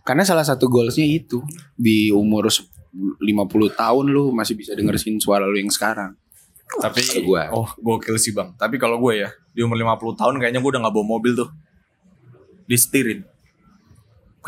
[0.00, 1.44] karena salah satu goalsnya itu
[1.76, 2.64] di umur se-
[3.20, 6.16] 50 tahun lu masih bisa dengerin suara lu yang sekarang.
[6.68, 7.48] Tapi gua.
[7.48, 10.84] Oh gokil sih bang Tapi kalau gue ya Di umur 50 tahun kayaknya gue udah
[10.84, 11.48] gak bawa mobil tuh
[12.68, 13.24] Disetirin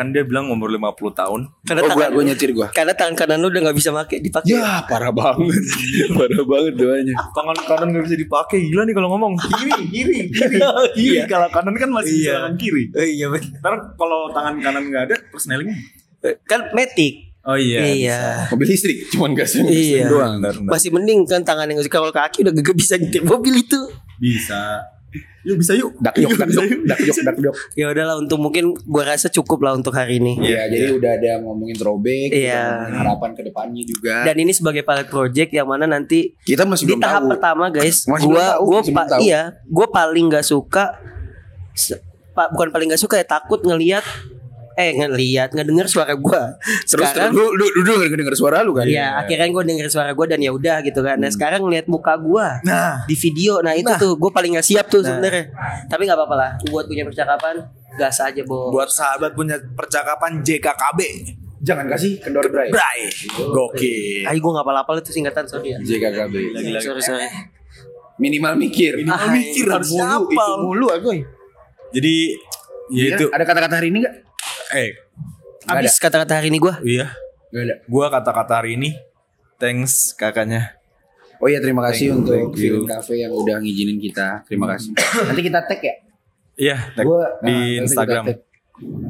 [0.01, 0.80] Kan dia bilang umur 50
[1.12, 2.68] tahun Karena Oh gue tangan, gue nyetir gue.
[2.72, 4.48] karena tangan kanan lu udah gak bisa pakai dipakai.
[4.51, 5.61] Ya parah banget,
[6.16, 7.14] parah banget doanya.
[7.30, 10.57] Tangan kanan gak bisa dipakai Gila nih kalau ngomong Kiri Kiri Kiri
[10.96, 12.32] Kiri Kalau kanan kan masih bisa Iya.
[12.34, 13.53] tangan kiri Oh iya bener.
[13.55, 15.76] Ntar kalau tangan kanan gak ada Terus nelingnya
[16.42, 17.14] Kan metik.
[17.42, 18.20] Oh iya Iya.
[18.48, 20.05] Mobil listrik, cuman gas yang Iya.
[20.07, 20.32] doang.
[20.38, 20.72] Bentar, bentar.
[20.72, 23.80] Masih mending kan tangan yang kalau kaki udah gak bisa nyetir mobil itu.
[24.16, 24.80] Bisa
[25.40, 27.54] Yuk bisa yuk Dak yuk, dak yuk, dak yuk, dak yuk.
[27.72, 30.36] Ya udahlah untuk mungkin gua rasa cukup lah untuk hari ini.
[30.38, 32.52] Iya, jadi udah ada ngomongin throwback, Iya.
[32.52, 34.14] udah ngomongin harapan ke depannya juga.
[34.22, 37.30] Dan ini sebagai pilot project yang mana nanti kita masih di belum tahap tahu.
[37.32, 39.20] pertama guys, Masih gua tahu, gua masih pa- tahu.
[39.22, 40.84] iya, gua paling nggak suka
[42.30, 44.04] pa- bukan paling nggak suka ya takut ngelihat
[44.80, 46.56] eh ngelihat ngedenger suara gua.
[46.88, 48.88] Terus Sekarang terus lu lu lu denger, denger suara lu kan?
[48.88, 51.20] ya akhirnya gue denger suara gua dan ya udah gitu kan.
[51.20, 54.88] Nah sekarang ngeliat muka gua Nah di video, nah itu tuh gue paling nggak siap
[54.88, 55.52] tuh sebenarnya.
[55.86, 57.60] Tapi nggak apa-apa lah, buat punya percakapan
[58.00, 58.72] gas aja bo.
[58.72, 61.00] Buat sahabat punya percakapan JKKB
[61.60, 62.72] Jangan kasih kendor bray.
[62.72, 63.00] Bray
[63.36, 65.78] Gokil Ayo gue nggak apal-apal itu singkatan sorry ya.
[65.84, 66.34] JKKB.
[66.80, 67.28] Sorry sorry.
[68.16, 69.00] Minimal mikir.
[69.00, 71.20] Minimal mikir, harus mulu, itu mulu agoy.
[71.92, 72.16] Jadi
[72.90, 74.14] Ya itu Ada kata-kata hari ini enggak?
[74.74, 74.94] Eh
[75.66, 76.74] Habis kata-kata hari ini gue.
[76.86, 77.12] Iya
[77.50, 77.74] Enggak ada.
[77.90, 78.90] Gua kata-kata hari ini
[79.58, 80.80] Thanks kakaknya
[81.40, 82.52] Oh iya terima kasih Thank untuk.
[82.52, 84.44] Film Cafe yang udah ngizinin kita.
[84.44, 84.92] Terima kasih.
[85.24, 85.94] Nanti kita tag ya.
[86.60, 88.24] Iya tag Gua di nah, Instagram.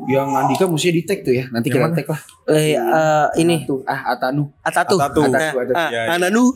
[0.07, 1.51] Yang Andika mesti di tag tuh ya.
[1.51, 2.21] Nanti Yang kita tag lah.
[2.55, 4.47] Eh eh, ini Tuh, ah Atanu.
[4.63, 4.95] Atatu.
[4.95, 5.27] Atatu.
[5.27, 5.75] Nah, Atatu.
[5.75, 6.15] ah, Ya, ya.
[6.15, 6.55] Ananu.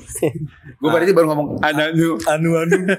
[0.78, 2.22] Gue berarti baru ngomong Ananu.
[2.22, 2.76] Anu anu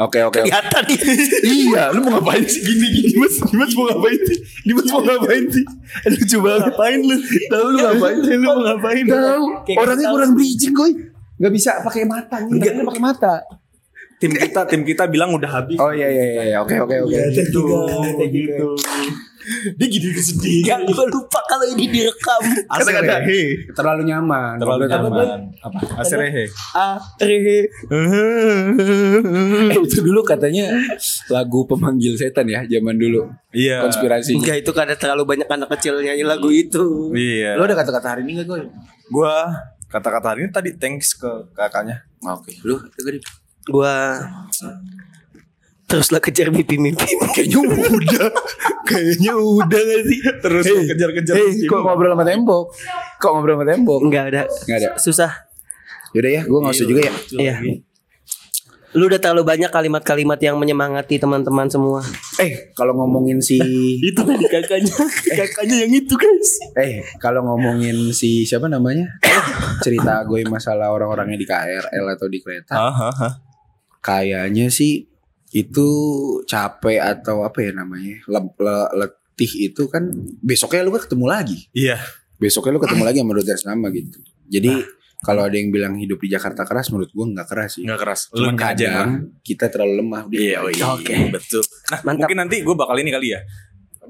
[0.00, 0.40] Oke oke.
[0.40, 0.48] oke.
[0.48, 0.98] Kelihatan nih.
[1.44, 3.36] iya, lu mau ngapain sih gini gini mas?
[3.52, 4.38] Dimas mau ngapain sih?
[4.64, 5.64] Dimas mau ngapain sih?
[6.08, 6.60] Lucu banget.
[6.64, 7.16] Ngapain lu?
[7.52, 8.34] Tahu lu ngapain sih?
[8.40, 9.04] Lu mau ngapain?
[9.04, 9.44] Tahu.
[9.76, 10.92] Orangnya kurang bridging koy.
[11.40, 13.34] Gak bisa pakai mata, ngeliatnya pakai mata.
[14.20, 17.16] Tim kita tim kita bilang udah habis Oh iya iya iya, oke oke oke.
[17.32, 17.60] Gitu
[18.28, 18.68] gitu
[19.50, 22.40] Dia gini sedih Gak gue lupa kalau ini direkam.
[22.64, 24.56] Kata-kata Aserehe terlalu nyaman.
[24.56, 25.78] Terlalu sama- nyaman Apa?
[25.98, 27.66] Aserehe Ah, re.
[29.66, 30.70] Eh, itu dulu katanya
[31.28, 33.28] lagu pemanggil setan ya zaman dulu.
[33.50, 34.36] Iya Konspirasi.
[34.36, 37.10] Enggak itu karena terlalu banyak anak kecil nyanyi lagu itu.
[37.10, 38.60] Iya Lo ada kata-kata hari ini gak gue?
[39.10, 39.50] Gua
[39.86, 42.54] kata-kata hari ini tadi thanks ke kakaknya Oke.
[42.62, 43.18] Lu tadi
[43.66, 44.16] Gua
[45.90, 47.02] teruslah kejar mimpi-mimpi.
[47.34, 48.30] kayaknya udah.
[48.86, 50.18] kayaknya udah gak sih?
[50.22, 51.66] Terus Hey, kejar-kejar hey, mimpi.
[51.66, 52.64] kok ngobrol sama tembok?
[53.18, 54.00] Kok ngobrol sama tembok?
[54.06, 54.42] Enggak ada.
[54.46, 54.88] Enggak ada.
[54.96, 55.30] Susah.
[56.10, 57.12] Yaudah ya, gue gak usah juga ya.
[57.34, 57.54] Iya.
[58.90, 62.02] Lu udah terlalu banyak kalimat-kalimat yang menyemangati teman-teman semua.
[62.38, 63.58] Eh, kalau ngomongin si
[64.10, 64.90] Itu tadi kakaknya.
[65.30, 66.50] kakaknya yang itu, guys.
[66.74, 69.06] Eh, kalau ngomongin si siapa namanya?
[69.78, 72.74] Cerita gue masalah orang-orangnya di KRL atau di kereta.
[72.74, 73.38] Hahaha.
[74.02, 75.06] Kayaknya sih
[75.50, 75.88] itu
[76.46, 78.22] capek atau apa ya namanya?
[78.26, 80.06] Le- le- letih itu kan
[80.40, 81.58] besoknya lu kan ketemu lagi.
[81.72, 81.98] Iya
[82.40, 84.18] Besoknya lu ketemu lagi sama Doders nama gitu.
[84.48, 84.72] Jadi
[85.20, 87.84] kalau ada yang bilang hidup di Jakarta keras menurut gue nggak keras sih.
[87.84, 89.12] Nggak keras Cuman Lu aja kadang
[89.44, 90.22] kita terlalu lemah.
[90.32, 91.12] Iya, oh iya, Oke.
[91.28, 91.60] betul.
[91.92, 92.24] Nah, Mantap.
[92.24, 93.40] mungkin nanti gue bakal ini kali ya.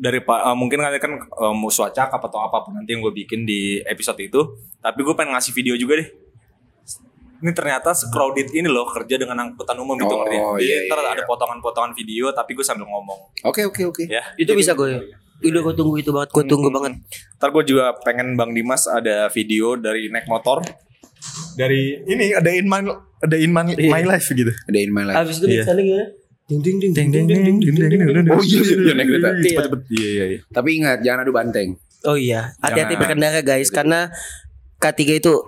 [0.00, 3.10] Dari pak, eh, mungkin nanti kan eh, mau suacak atau apa pun nanti yang gue
[3.10, 4.40] bikin di episode itu.
[4.78, 6.08] Tapi gue pengen ngasih video juga deh
[7.40, 11.24] ini ternyata crowded ini loh kerja dengan angkutan umum gitu oh, ngerti iya, iya, ada
[11.24, 13.32] potongan-potongan video tapi gue sambil ngomong.
[13.48, 14.04] Oke oke oke.
[14.04, 14.88] Ya, itu jadi, bisa gue.
[14.92, 15.16] Ya.
[15.40, 16.76] Udah gue tunggu itu banget, gue tunggu hmm.
[16.76, 16.92] banget.
[17.40, 20.60] Ntar gue juga pengen Bang Dimas ada video dari naik motor.
[21.56, 22.80] Dari ini ada in my
[23.20, 23.88] ada in my, iya.
[23.88, 24.52] my life gitu.
[24.68, 25.16] Ada in my life.
[25.16, 25.64] Abis itu iya.
[25.64, 26.06] misalnya gimana?
[26.50, 28.26] ding ding ding ding ding ding ding ding ding.
[28.26, 31.78] oh iya iya naik kereta ding ding iya iya iya tapi ingat jangan adu banteng
[32.10, 34.10] oh iya hati-hati berkendara guys karena
[34.82, 35.38] K3 itu tuh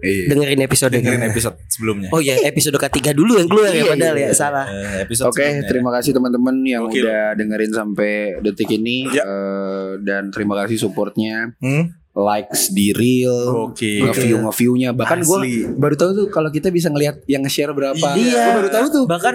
[0.00, 0.32] Iya.
[0.32, 2.08] dengerin episode Dengerin episode sebelumnya.
[2.08, 4.34] Oh iya, episode K3 dulu yang keluar ya Iya, padahal iya, ya, iya.
[4.34, 4.64] salah.
[4.64, 7.04] Eh, episode Oke, terima kasih teman-teman yang Gokil.
[7.04, 9.22] udah dengerin sampai detik ini Ya.
[9.22, 11.99] Eh, dan terima kasih supportnya, Hmm?
[12.20, 14.04] Likes di reel, Oke.
[14.04, 14.92] nge-view nge-viewnya.
[14.92, 15.38] Bahkan gue
[15.74, 18.06] baru tahu tuh kalau kita bisa ngelihat yang nge-share berapa.
[18.14, 18.52] Iya.
[18.52, 19.04] Gua baru tahu tuh.
[19.08, 19.32] Bahkan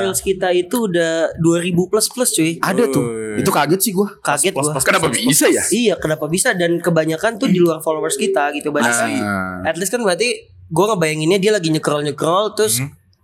[0.00, 2.56] reels kita itu udah 2000 plus plus cuy.
[2.58, 3.04] Ada tuh.
[3.36, 4.08] Itu kaget sih gue.
[4.24, 4.74] Kaget Plus, gua.
[4.76, 5.64] plus, Kenapa bisa ya?
[5.68, 9.20] Iya, kenapa bisa dan kebanyakan tuh di luar followers kita gitu berarti.
[9.20, 12.80] Nah, At least kan berarti gue ngebayanginnya dia lagi nyekrol nyekrol terus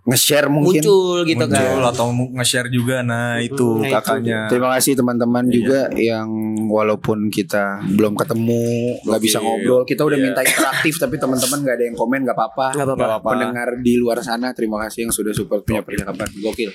[0.09, 0.81] nge-share mungkin.
[0.81, 1.93] muncul gitu Muncul kan.
[1.93, 3.95] atau nge-share juga nah itu Nah, itu.
[3.95, 4.39] kakaknya.
[4.49, 5.53] Terima kasih teman-teman Iya.
[5.53, 6.29] juga yang
[6.67, 8.65] walaupun kita belum ketemu,
[9.05, 10.25] nggak bisa ngobrol, kita udah Iya.
[10.25, 12.21] minta interaktif tapi teman-teman nggak ada yang komen.
[12.25, 13.21] Nggak apa-apa.
[13.21, 16.29] Pendengar di luar sana, terima kasih yang sudah support punya percakapan.
[16.41, 16.73] Gokil.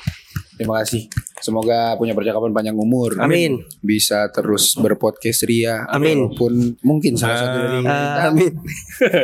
[0.64, 1.12] Terima kasih.
[1.44, 3.20] Semoga punya percakapan panjang umur.
[3.20, 3.68] Amin.
[3.84, 5.84] Bisa terus berpodcast ria.
[5.92, 6.32] Amin.
[6.32, 8.24] Walaupun mungkin salah satu dari kita.
[8.32, 8.52] Amin.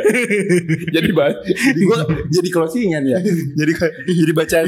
[1.00, 3.24] jadi bah, jadi gua jadi closingan ya.
[3.56, 3.72] jadi
[4.04, 4.58] jadi baca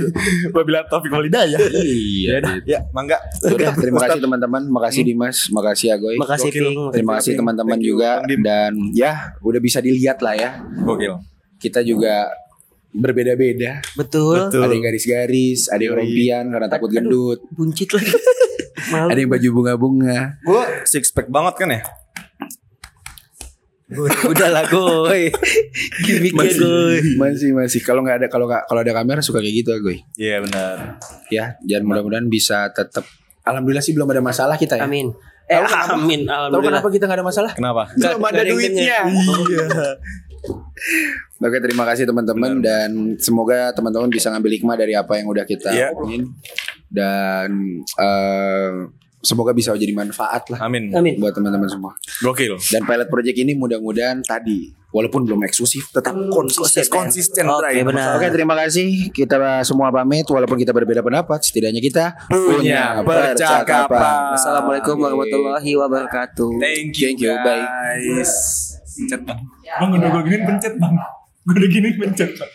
[0.56, 1.60] wabila taufik walidayah.
[1.84, 2.40] iya.
[2.64, 3.20] Ya, mangga.
[3.44, 6.16] Udah, terima kasih teman-teman, makasih Dimas, makasih Agoy.
[6.16, 6.64] Makasih Gokil.
[6.72, 6.80] Ping.
[6.96, 10.50] Terima kasih teman-teman juga dan ya udah bisa dilihat lah ya.
[10.88, 11.20] Gokil.
[11.60, 12.32] Kita juga
[12.92, 13.80] berbeda-beda.
[13.92, 14.46] Betul.
[14.46, 14.62] Betul.
[14.62, 16.00] Ada yang garis-garis, ada yang Yoi.
[16.00, 18.12] rompian karena takut gendut, Buncit lagi.
[18.92, 19.08] Malu.
[19.08, 20.18] ada yang baju bunga-bunga.
[20.42, 21.80] Gue six pack banget kan ya?
[24.24, 25.28] Udah lah goy.
[26.04, 26.96] Gimiknya goy.
[27.14, 30.00] masih masih kalau nggak ada kalau nggak kalau ada kamera suka kayak gitu Agoy.
[30.14, 30.96] Iya benar.
[31.28, 33.04] Ya, dan mudah-mudahan bisa tetap
[33.42, 34.84] Alhamdulillah sih belum ada masalah kita ya.
[34.84, 35.12] Amin.
[35.44, 35.92] Eh, Tahu kenapa?
[35.94, 36.20] amin.
[36.22, 36.64] Tahu Alhamdulillah.
[36.72, 37.52] kenapa kita nggak ada masalah?
[37.52, 37.82] Kenapa?
[37.90, 38.98] Nggak- Belum ada duitnya.
[39.52, 39.64] Iya.
[41.38, 45.70] Oke, terima kasih teman-teman dan semoga teman-teman bisa ngambil hikmah dari apa yang udah kita
[45.70, 45.90] Iya.
[45.92, 46.30] omongin
[46.86, 47.50] dan
[47.96, 48.70] eh,
[49.18, 50.90] semoga bisa jadi manfaat lah Amin.
[50.90, 51.18] Amin.
[51.18, 51.94] buat teman-teman semua.
[52.20, 52.58] Gokil.
[52.70, 56.84] Dan pilot project ini mudah-mudahan tadi walaupun belum eksklusif tetap konsisten.
[56.86, 57.46] Konsisten.
[57.48, 57.82] Oke, Bray.
[57.82, 58.18] benar.
[58.18, 59.08] Oke, terima kasih.
[59.10, 64.36] Kita semua pamit walaupun kita berbeda pendapat, setidaknya kita Punya percakapan.
[64.36, 66.50] Assalamualaikum warahmatullahi wabarakatuh.
[66.58, 67.62] Thank you, Thank you, bye.
[69.22, 69.61] bang.
[69.80, 70.94] Bang udah gue giniin pencet bang.
[71.46, 72.50] Gue udah giniin pencet bang.